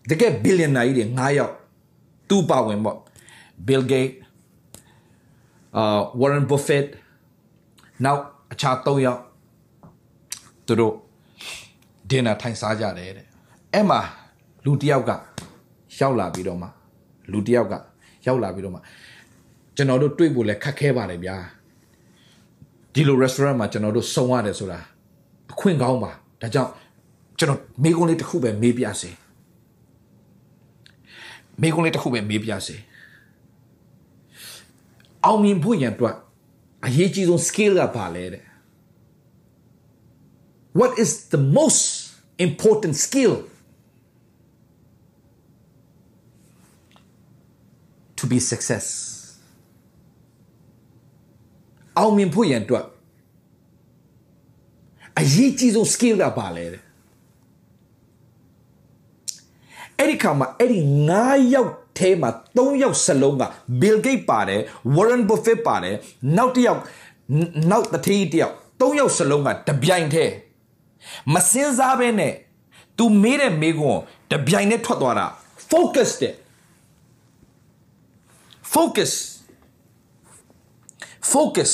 [0.08, 1.54] ကတကယ် billionaire ကြီးတွေ9ယောက်
[2.28, 2.98] သူ့ပါဝင်ပေါ့
[3.66, 4.14] Bill Gates
[5.76, 6.86] အာ Warren Buffett
[8.04, 8.22] နောက်
[8.52, 9.20] အခြား၃ယောက်
[10.66, 10.94] သူတို့
[12.10, 13.26] ဒင်နာထိုင်စားကြတယ်တဲ့
[13.72, 14.00] အဲ့မှာ
[14.64, 15.10] လူတစ်ယောက်က
[16.00, 16.68] ရောက်လာပြီးတော့မှ
[17.32, 17.74] လူတစ်ယောက်က
[18.26, 18.80] ရောက်လာပြီးတော့မှ
[19.76, 21.36] ကျွန်တော်တို့တွေ့ဖို့လဲခက်ခဲပါတယ်ဗျာ
[22.96, 24.78] ဒီလို restaurant မှာကျွန်တော်တို့စုံရတယ်ဆိုတာ
[25.52, 26.10] အခွင့်ကောင်းပါ
[26.42, 26.70] ဒါကြောင့်
[27.38, 29.10] ကျွန်တော်မိကုန်းလေးတစ်ခုပဲမေးပြစေ
[31.60, 32.76] မိကုန်းလေးတစ်ခုပဲမေးပြစေ
[35.24, 36.16] အောင်မြင်ဖို့ရန်အတွက်
[36.86, 38.44] အရေးကြီးဆုံး skill ကဘာလဲတဲ့
[40.78, 41.82] What is the most
[42.46, 43.34] important skill
[48.18, 49.15] to be success
[51.98, 52.84] အောင်မြင်ဖို့ရန်အတွက်
[55.20, 56.82] အရေးကြီးဆုံး skill ကဘာလဲတဲ့
[59.98, 60.80] အဲ့ဒီခါမှာအဲ့ဒီ
[61.16, 63.42] 9ယောက်ထဲမှာ3ယောက်စလုံးက
[63.80, 64.60] Bill Gates ပါတယ်
[64.94, 65.96] Warren Buffett ပါတယ်
[66.36, 66.80] နောက်တစ်ယောက်
[67.70, 70.34] နောက်တစ်ထီးတစ်ယောက်3ယောက်စလုံးကတပြိုင်တည်း
[71.34, 72.32] မစင်စားဘဲနဲ့
[72.98, 74.00] तू မေးတဲ့မေးခွန်း
[74.32, 75.26] တပြိုင်တည်းထွက်သွားတာ
[75.70, 76.34] focus တဲ့
[78.74, 79.12] focus
[81.33, 81.71] focus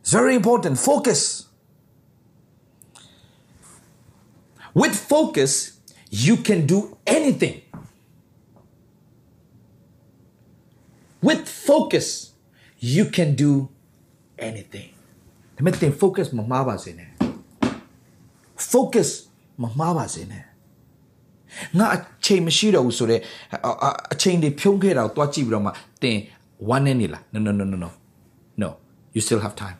[0.00, 1.20] it's very important focus
[4.80, 5.52] with focus
[6.26, 6.78] you can do
[7.18, 7.56] anything
[11.28, 12.06] with focus
[12.96, 13.52] you can do
[14.48, 14.88] anything
[15.56, 17.10] ဒါပေမဲ့သင် focus မမှားပါစေနဲ့
[18.72, 19.08] focus
[19.62, 20.44] မမှားပါစေနဲ့
[21.78, 23.20] ငါအချိန်မရှိတော့ဘူးဆိုတော့
[24.12, 25.70] အချိန်တွေဖြုံးခဲ့တာကိုတွားကြည့်ပြီးတော့မှ
[26.02, 26.18] သင်
[26.73, 27.89] one နဲ့နေလား no no no no no
[28.61, 28.69] no
[29.15, 29.77] you still have time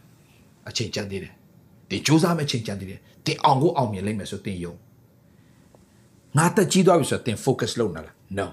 [0.69, 1.33] အချိန်ကြံသေးတယ်
[1.89, 4.73] ဒီစူးစမ်းမဲ့အချိန်ကြံသေးတယ်တင်အောင်ကိုအောင်မြင်လိမ့်မယ်ဆိုတင်ယုံ
[6.37, 8.47] ငါတက်ကြီးသွားပြီဆိုတော့တင် focus လုပ်နေလား no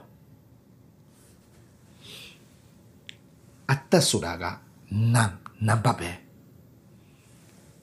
[3.72, 4.45] အသက်ဆိုတာက
[5.14, 5.25] နံ
[5.68, 6.11] နံပါတ်ပဲ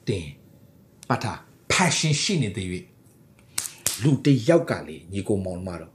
[0.06, 0.26] တင်
[1.08, 1.32] ပတ်တာ
[1.72, 2.66] passion ရှိနေတဲ့၍
[4.02, 5.92] လူတယောက်ကလေညီကိုမောင်မတော့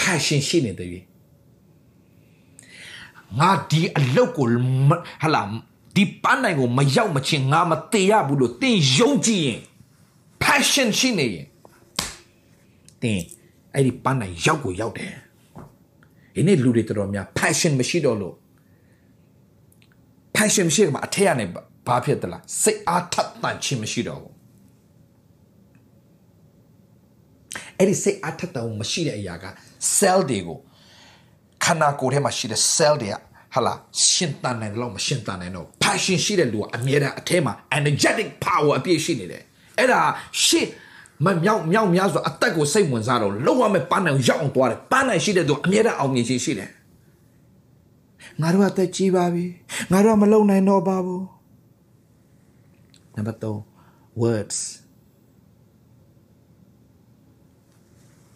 [0.00, 0.88] passion ရှိနေတဲ့၍
[3.40, 4.46] ငါဒီအလုတ်ကို
[5.22, 5.42] ဟလာ
[5.96, 9.60] ဒီပန်းနိုင်ကိုမရောက်မချင်းငါမသေးရဘူးလို့တင်ယုံကြည်ရင်
[10.42, 11.46] passion ရှိနေရင်
[13.02, 13.20] တင်
[13.74, 15.14] အဲ့ဒီပန်းနိုင်ရောက်ကိုရောက်တယ်
[16.34, 18.34] ဒီနေ့လူတွေတော်တော်များ passion မရှိတော့လို့
[20.36, 21.44] passion မရှိကမှအထက်ကနေ
[21.86, 24.34] ဘာဖြစ်သလားစိတ်အားထက်သန်ခြင်းမရှိတော့ဘူး
[27.78, 29.44] အဲ့ဒီစိတ်အားထက်သန်မရှိတဲ့အရာက
[29.96, 30.58] cell တွေကို
[31.66, 33.16] ခန္ဓာကိုယ်ထဲမှာရှိတဲ့ cell တွေက
[33.54, 33.74] ဟာလာ
[34.10, 39.42] ရှင်တန်နိုင်တော့မရှင်တန်နိုင်တော့ passion ရှိတဲ့လူကအမြဲတမ်းအထဲမှာ energetic power အပြည့်ရှိနေတယ်
[39.78, 40.00] အဲ့ဒါ
[40.44, 40.66] ရှေ့
[41.24, 46.70] မမြောက်မြောက်များဆိုအသက်ကိုစိတ်ဝင်စားတော့လောက်ရမယ်ပန်းနိုင်ရောက်အောင်သွားတယ်ပန်းနိုင်ရှိတဲ့သူအမြဲတမ်းအောင်မြင်ခြင်းရှိတယ်
[48.40, 49.44] ငါတို့အသက်ကြီးပါပြီ
[49.92, 51.24] ငါတို့မလုံနိုင်တော့ပါဘူး
[53.14, 54.58] နံပါတ်3 words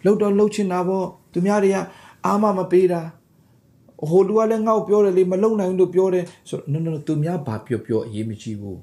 [0.04, 1.76] လှုပ်တော့လှုပ်ချင်တာပေါ့သူများတွေက
[2.26, 3.02] အာမမပေးတာ
[4.08, 8.80] ဟိုလူကလည်းငေါ့ပြောတယ်လေမလုံနိုင်ဘူးလို့ပြောတယ်ဆိုတော့ no no သူများဘာပြောပြောအရေးမကြီးဘူး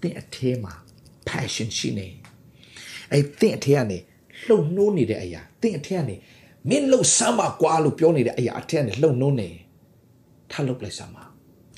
[0.00, 0.72] တင်အထဲမှာ
[1.28, 2.06] passion ရှိနေ
[3.12, 3.98] အဲ့တင်အထဲကနေ
[4.46, 6.14] လှုပ်နှိုးနေတဲ့အရာတင်အထဲကနေ
[6.68, 9.48] မင်းလှုပ်စမ်းပါကွာလို့ပြောနေတဲ့အရာအထဲကနေလှုပ်နှိုးနေ
[10.50, 11.24] ထားလှုပ်လိုက်စမ်းပါ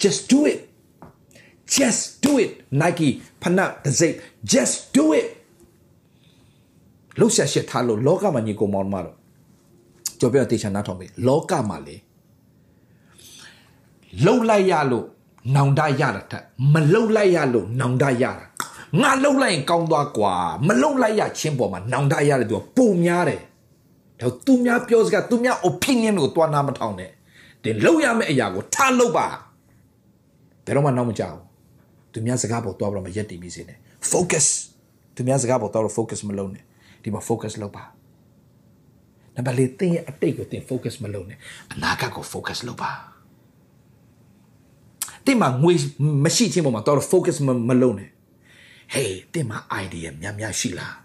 [0.02, 0.60] just do it
[1.76, 3.10] just do it Nike
[3.42, 4.14] ဖနက်တစ်စိတ်
[4.52, 5.28] just do it
[7.18, 9.16] လှုပ်ရှားရှက်ထားလို့လောကမှာညီကိုမောင်မတော့
[10.20, 11.96] ကြော်ပြတေချာနားထောင်ပြီလောကမှာလေ
[14.24, 15.06] လှုပ်လိုက်ရလို့
[15.56, 16.42] နောင်တရတာထက်
[16.72, 18.46] မလှုပ်လိုက်ရလို့နောင်တရတာ
[19.00, 20.34] ငါလှုပ်လိုက်ရင်ကောင်းသွားကွာ
[20.66, 23.40] မလှုပ်လိုက်ရချင်းပေါ်မှာနောင်တရတယ်သူကပုံများတယ်
[24.20, 27.10] ဒါသူများပြောစကားသူများ opinion ကိုတွားနာမထောင်နဲ့
[27.64, 29.26] တင်လှုပ်ရမယ့်အရာကိုထားလှုပ်ပါ
[30.64, 31.38] ဘယ်တော့မှနောက်မကြောက်
[32.12, 33.78] သူများစကားပေါ်တွားပြီးတော့မရက်တည်မိစေနဲ့
[34.12, 34.46] focus
[35.14, 36.64] သူများစကားပေါ်တွားလို့ focus မလုပ်နဲ့
[37.02, 37.84] ဒီမှာ focus လုပ်ပါ
[39.38, 41.38] နံပါတ်၄သင်ရဲ့အတိတ်ကိုသင် focus မလုပ်နဲ့
[41.72, 42.90] အနာဂတ်ကို focus လုပ်ပါ
[45.24, 45.74] တင်မှာငွေ
[46.24, 47.36] မရှိခြင်းပေါ်မှာတော့ focus
[47.68, 48.10] မလုပ်နဲ့
[48.94, 50.96] hey တင်မှာ idea များများရှိလား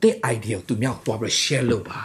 [0.00, 2.00] တင် idea ကိုသူများကိုတွားပြီး share လုပ်ပါ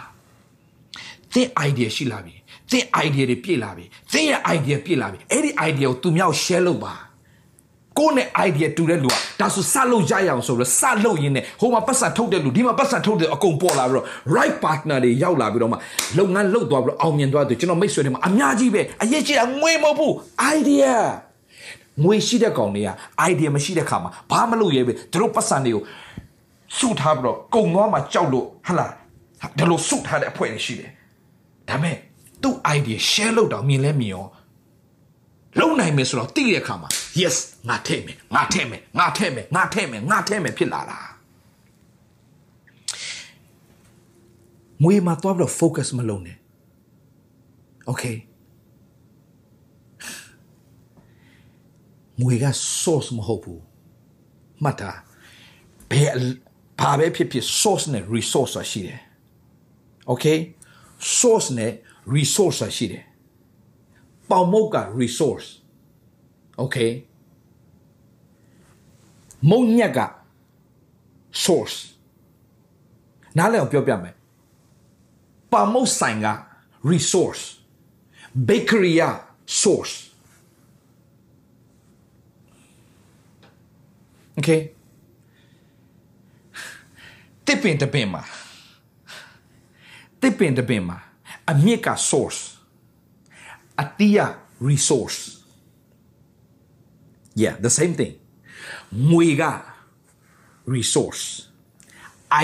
[1.34, 2.34] တင် idea ရှိလာပြီ
[2.70, 6.94] တင် idea တွေပြည့်လာပြီတင်ရဲ့ idea ပြည့်လာပြီအဲ့ဒီ idea ကိုသူများကို share လုပ်ပါ
[7.98, 15.76] ကိုယ်နဲ့ idea တူတဲ့လူကဒါဆိုစလုပ်ရရအောင်ဆိုတော့စလုပ်ရင်းနဲ့ဟိုမှာပတ်စံထုတ်တဲ့လူဒီမှာပတ်စံထုတ်တဲ့အကုန်ပေါ်လာပြီးတော့ right partner တွေရောက်လာပြီးတော့မှ
[16.18, 20.12] လုပ်ငန်းလုပ်သွားပြီးတော့အောင်မြင်သွားတယ်ကျွန်တော်မိတ်ဆွေတွေမှာအများကြီးပဲအရေးကြီးတာငွေမဟုတ်ဘူး
[20.56, 20.92] idea
[22.04, 22.90] ငွေရှိတဲ့ကောင်တွေက
[23.30, 25.82] idea မရှိတဲ့ခါမှာဘာမလုပ်ရဲပဲသူတို့ပတ်စံတွေကို
[26.78, 28.92] စုထားပြီးတော့ကုံသွားမှကြောက်လို့ဟဟလား
[29.58, 30.90] ဒါလို့စုထားတဲ့အဖွဲ့တွေရှိတယ်
[31.68, 31.96] ဒါမဲ့
[32.42, 34.26] သူ့ idea share လုပ်တော့မြင်လဲမြင်ရော
[35.60, 36.88] လုံနိုင်မယ်ဆိုတော့သိတဲ့အခါမှာ
[37.20, 37.36] yes
[37.68, 41.00] ငါထည့်မယ်ငါထည့်မယ်ငါထည့်မယ်ငါထည့်မယ်ငါထည့်မယ်ဖြစ်လာတာ
[44.84, 46.38] ငွေမှာတော့ပြီးတော့ focus မလုပ်နဲ့
[47.90, 48.16] okay
[52.22, 52.44] ငွေက
[52.82, 53.62] source မဟုတ်ဘူး
[54.62, 54.92] မှတ်တာ
[55.90, 56.12] ဘယ်
[56.80, 59.00] ဘာပဲဖြစ်ဖြစ် source နဲ့ resource ဆိုတာရှိတယ်
[60.12, 60.38] okay
[61.18, 61.72] source နဲ့
[62.14, 63.04] resource ဆိုတာရှိတယ်
[64.30, 65.48] ပေါင်မုတ်က resource
[66.62, 66.90] okay
[69.50, 70.00] မုံညက်က
[71.44, 71.76] source
[73.38, 74.14] နားလည်အောင်ပြောပြမယ်
[75.52, 76.28] ပေါင်မုတ်ဆိုင်က
[76.90, 77.44] resource
[78.48, 79.04] bakery က
[79.62, 79.94] source
[84.38, 84.60] okay
[87.46, 88.22] တစ်ပင်တစ်ပင်မှာ
[90.22, 90.98] တစ်ပင်တစ်ပင်မှာ
[91.50, 92.40] အမြစ်က source
[93.79, 94.19] အတီးက
[94.69, 95.19] resource
[97.41, 98.13] yeah the same thing
[99.11, 99.43] ငွေက
[100.75, 101.25] resource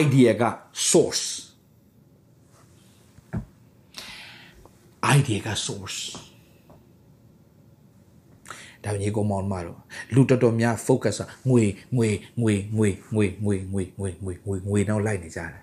[0.01, 0.43] idea က
[0.91, 1.25] source
[5.15, 5.99] idea က source
[8.83, 9.79] ဒါညီကောင်မောင်မတော်
[10.13, 11.17] လူတော်တော်များ focus
[11.49, 11.63] ငွေ
[11.97, 12.07] ငွေ
[12.41, 15.53] ငွေငွေငွေငွေငွေငွေငွေငွေငွေတော့လိုက်နေကြတယ်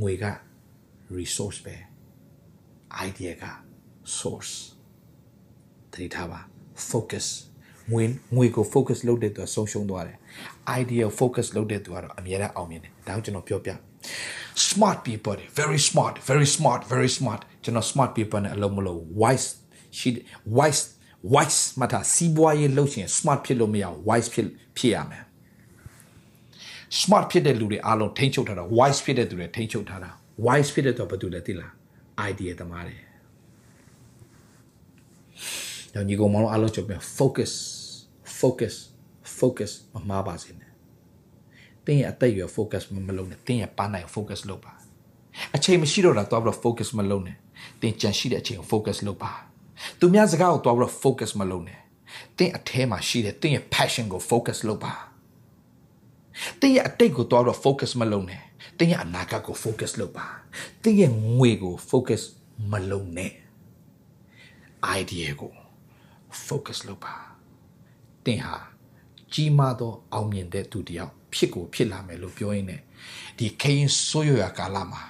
[0.00, 0.24] ငွေက
[1.16, 1.76] resource ပဲ
[3.07, 3.45] idea က
[4.19, 4.53] source
[5.93, 6.39] တတိထားပါ
[6.91, 7.27] focus
[7.91, 8.03] ငွေ
[8.35, 10.17] ငွေကို focus လုပ်တဲ့သူကဆုံးရှုံးသွားတယ်
[10.79, 13.71] idea focus လုပ်တဲ့သူကတော့အမြဲတမ်းအောင်မြင်တယ်ဒါကိုကျွန်တော်ပြောပြ
[14.69, 19.47] smart people တွေ very smart very smart very smart ကျွန်တော် smart people နဲ့အလုံးမလုံး wise
[19.97, 20.09] ရှိ
[20.57, 20.83] wise
[21.33, 25.23] wise မတာစီးပွားရေးလုပ်ရှင် smart ဖြစ်လို့မရ wise ဖြစ်ဖြစ်ရမယ်
[27.01, 30.09] smart ဖြစ်တဲ့လူတွေအားလုံးထိန်းချုပ်ထားတာ wise ဖြစ်တဲ့သူတွေထိန်းချုပ်ထားတာ
[30.45, 31.76] wise ဖြစ်တဲ့သူကဘာတူလဲသိလား
[32.29, 32.97] idea သမားတွေ
[35.93, 37.51] ညညီကောင်မောင်အားလုံးကြပြ focus
[38.39, 38.75] focus
[39.39, 40.71] focus မမှားပါစေနဲ့
[41.85, 44.73] တင်းရဲ့အသက်အရွယ် focus မလုပ်နဲ့တင်းရဲ့ပန်းနိုင် focus လုပ်ပါ
[45.55, 47.37] အချိန်မရှိတော့တာတော့ပြီးတော့ focus မလုပ်နဲ့
[47.81, 49.31] တင်းကြံရှိတဲ့အချိန်ကို focus လုပ်ပါ
[49.99, 51.79] သူများစကားကိုတော့ပြီးတော့ focus မလုပ်နဲ့
[52.37, 54.93] တင်းအထဲမှာရှိတဲ့တင်းရဲ့ passion ကို focus လုပ်ပါ
[56.61, 58.41] တင်းရဲ့အတိတ်ကိုတော့ပြီးတော့ focus မလုပ်နဲ့
[58.77, 60.27] တင်းရဲ့အနာဂတ်ကို focus လုပ်ပါ
[60.83, 62.21] တင်းရဲ့ငွေကို focus
[62.71, 63.33] မလုပ်နဲ့
[64.99, 65.53] idea ကို
[66.45, 67.15] focus လုပ်ပါ
[68.25, 68.57] တင်းဟာ
[69.33, 72.81] ကြီးမားသောအောင်မြင်တဲ့သူတယောက်ဖြစ်ကိုဖြစ်လာမယ်လို့ပြောရင်းနဲ့
[73.37, 75.03] ဒီခရင်ဆိုးရွာကာလမှာ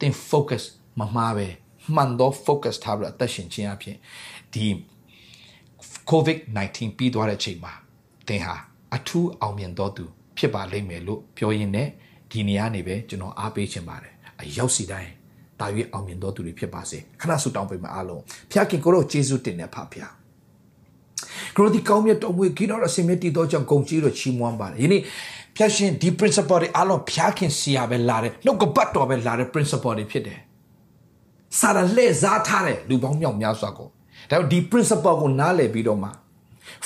[0.00, 0.62] တင်း focus
[1.00, 1.48] မမှားပဲ
[1.94, 3.96] မှန်တော့ focus ထားပြီးတော့အသက်ရှင်ခြင်းအဖြစ်
[4.54, 4.66] ဒီ
[6.10, 7.72] COVID-19 ပြီးသွားတဲ့အချိန်မှာ
[8.28, 8.56] တင်းဟာ
[8.96, 10.04] အထူးအောင်မြင်တော့သူ
[10.38, 11.88] ဖြစ်ပါလိမ့်မယ်လို့ပြောရင်းနဲ့
[12.30, 15.10] ဒီနေရာနေပဲကျွန်တော်အားပေးခြင်းပါတယ် အရောက်စီတိုင်း
[15.60, 20.10] တာ၍အောင်မြင်တော်သူတွေဖြစ်ပါစေခဏဆုတောင်းပေးမယ်အားလုံးဖခင်ကိုတော့ယေရှုတင်နေဖဖခင်
[21.56, 25.02] ကရိုဒီကောင်းမြတ်တော်မူကိတော်အစင်မြတ်တည်တော်ကြောင့်ဂုံကြီးတော်ချီးမွမ်းပါတယ်ယနေ့
[25.56, 30.38] ဖျက်ရှင်ဒီ principle တွေအားလုံးဖျားခင်စီရပဲလာတယ်နှုတ်ကပတ်တော်ပဲလာတဲ့ principle တွေဖြစ်တယ်
[31.58, 33.88] စာရလက်စားထားတဲ့လူပေါင်းမြောက်များစွာကို
[34.30, 36.10] ဒါပေမဲ့ဒီ principle ကိုနားလည်ပြီးတော့မှ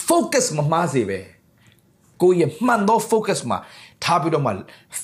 [0.07, 1.19] focus မမှားစေပဲ
[2.23, 3.59] ကိုယ့်ရဲ့မှန်သော focus မှာ
[4.05, 4.51] ထားပြီးတော့မှ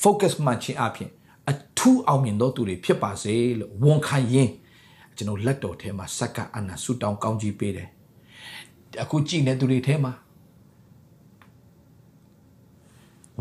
[0.03, 1.11] focus မှန်ခြင်းအပြင်
[1.51, 4.53] အထူးအောင်မြင်သောသူတွေဖြစ်ပါစေလို့ဝန်ခံရင်း
[5.17, 7.89] ကျွန်တော်လက်တော်ထဲမှာစက္ကအနာဆုတောင်းကောင်းကြီးပေးတယ်
[9.03, 10.13] အခုကြည်နေသူတွေထဲမှာ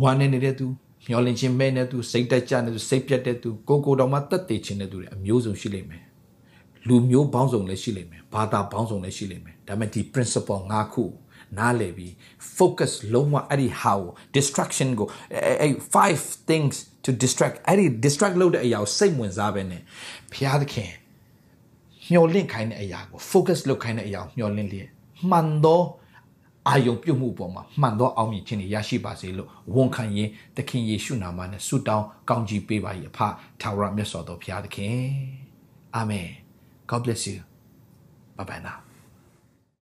[0.02, 0.66] ဝမ်းနေနေတဲ့သူ
[1.08, 6.04] မျောလင့်ခြင်းမဲ့နေသူစိတ်တက်ကြနေသူစိတ်ပြတ်တဲ့သူကိုကိုတော်မှတက်တည်ခြင်းတဲ့သူတွေအမျိုးစုံရှိလိမ့်မယ်
[6.88, 11.04] လူမျိုးပေါင်းစုံလည်းရှိလိမ့်မယ်ဘာသာပေါင်းစုံလည်းရှိလိမ့်မယ်ဒါပေမဲ့ဒီ principle ၅ခု
[11.58, 12.12] နားလည်ပြီး
[12.58, 14.00] focus လုံးဝအဲ့ဒီ how
[14.36, 15.08] distraction ကို
[15.62, 19.82] အဲ့ five things to distract အဲ့ဒီ distract လုပ်တဲ့အရာကိုစိတ်ဝင်စားပဲနဲ့
[20.34, 20.92] ဘုရားသခင်
[22.12, 24.90] မျောလင့်ခိုင်းတဲ့အရာကို focus လုပ်ခိုင်းတဲ့အရာကိုမျောလင့်လျက်
[25.30, 25.82] မှန်သော
[26.70, 33.20] အာယုံပြုတ်မှုပေါ်မှာမှန်သောအောင်မြင်ခြင်းတွေရရှိပါစေလို့ဝန်ခံရင်သခင်ယေရှုနာမနဲ့ဆုတောင်းကောင်းချီးပေးပါ၏အဖ
[33.62, 34.98] ထာဝရမြတ်စွာသောဘုရားသခင်
[35.96, 36.30] အာမင်
[36.90, 37.40] God bless you
[38.38, 38.93] bye bye now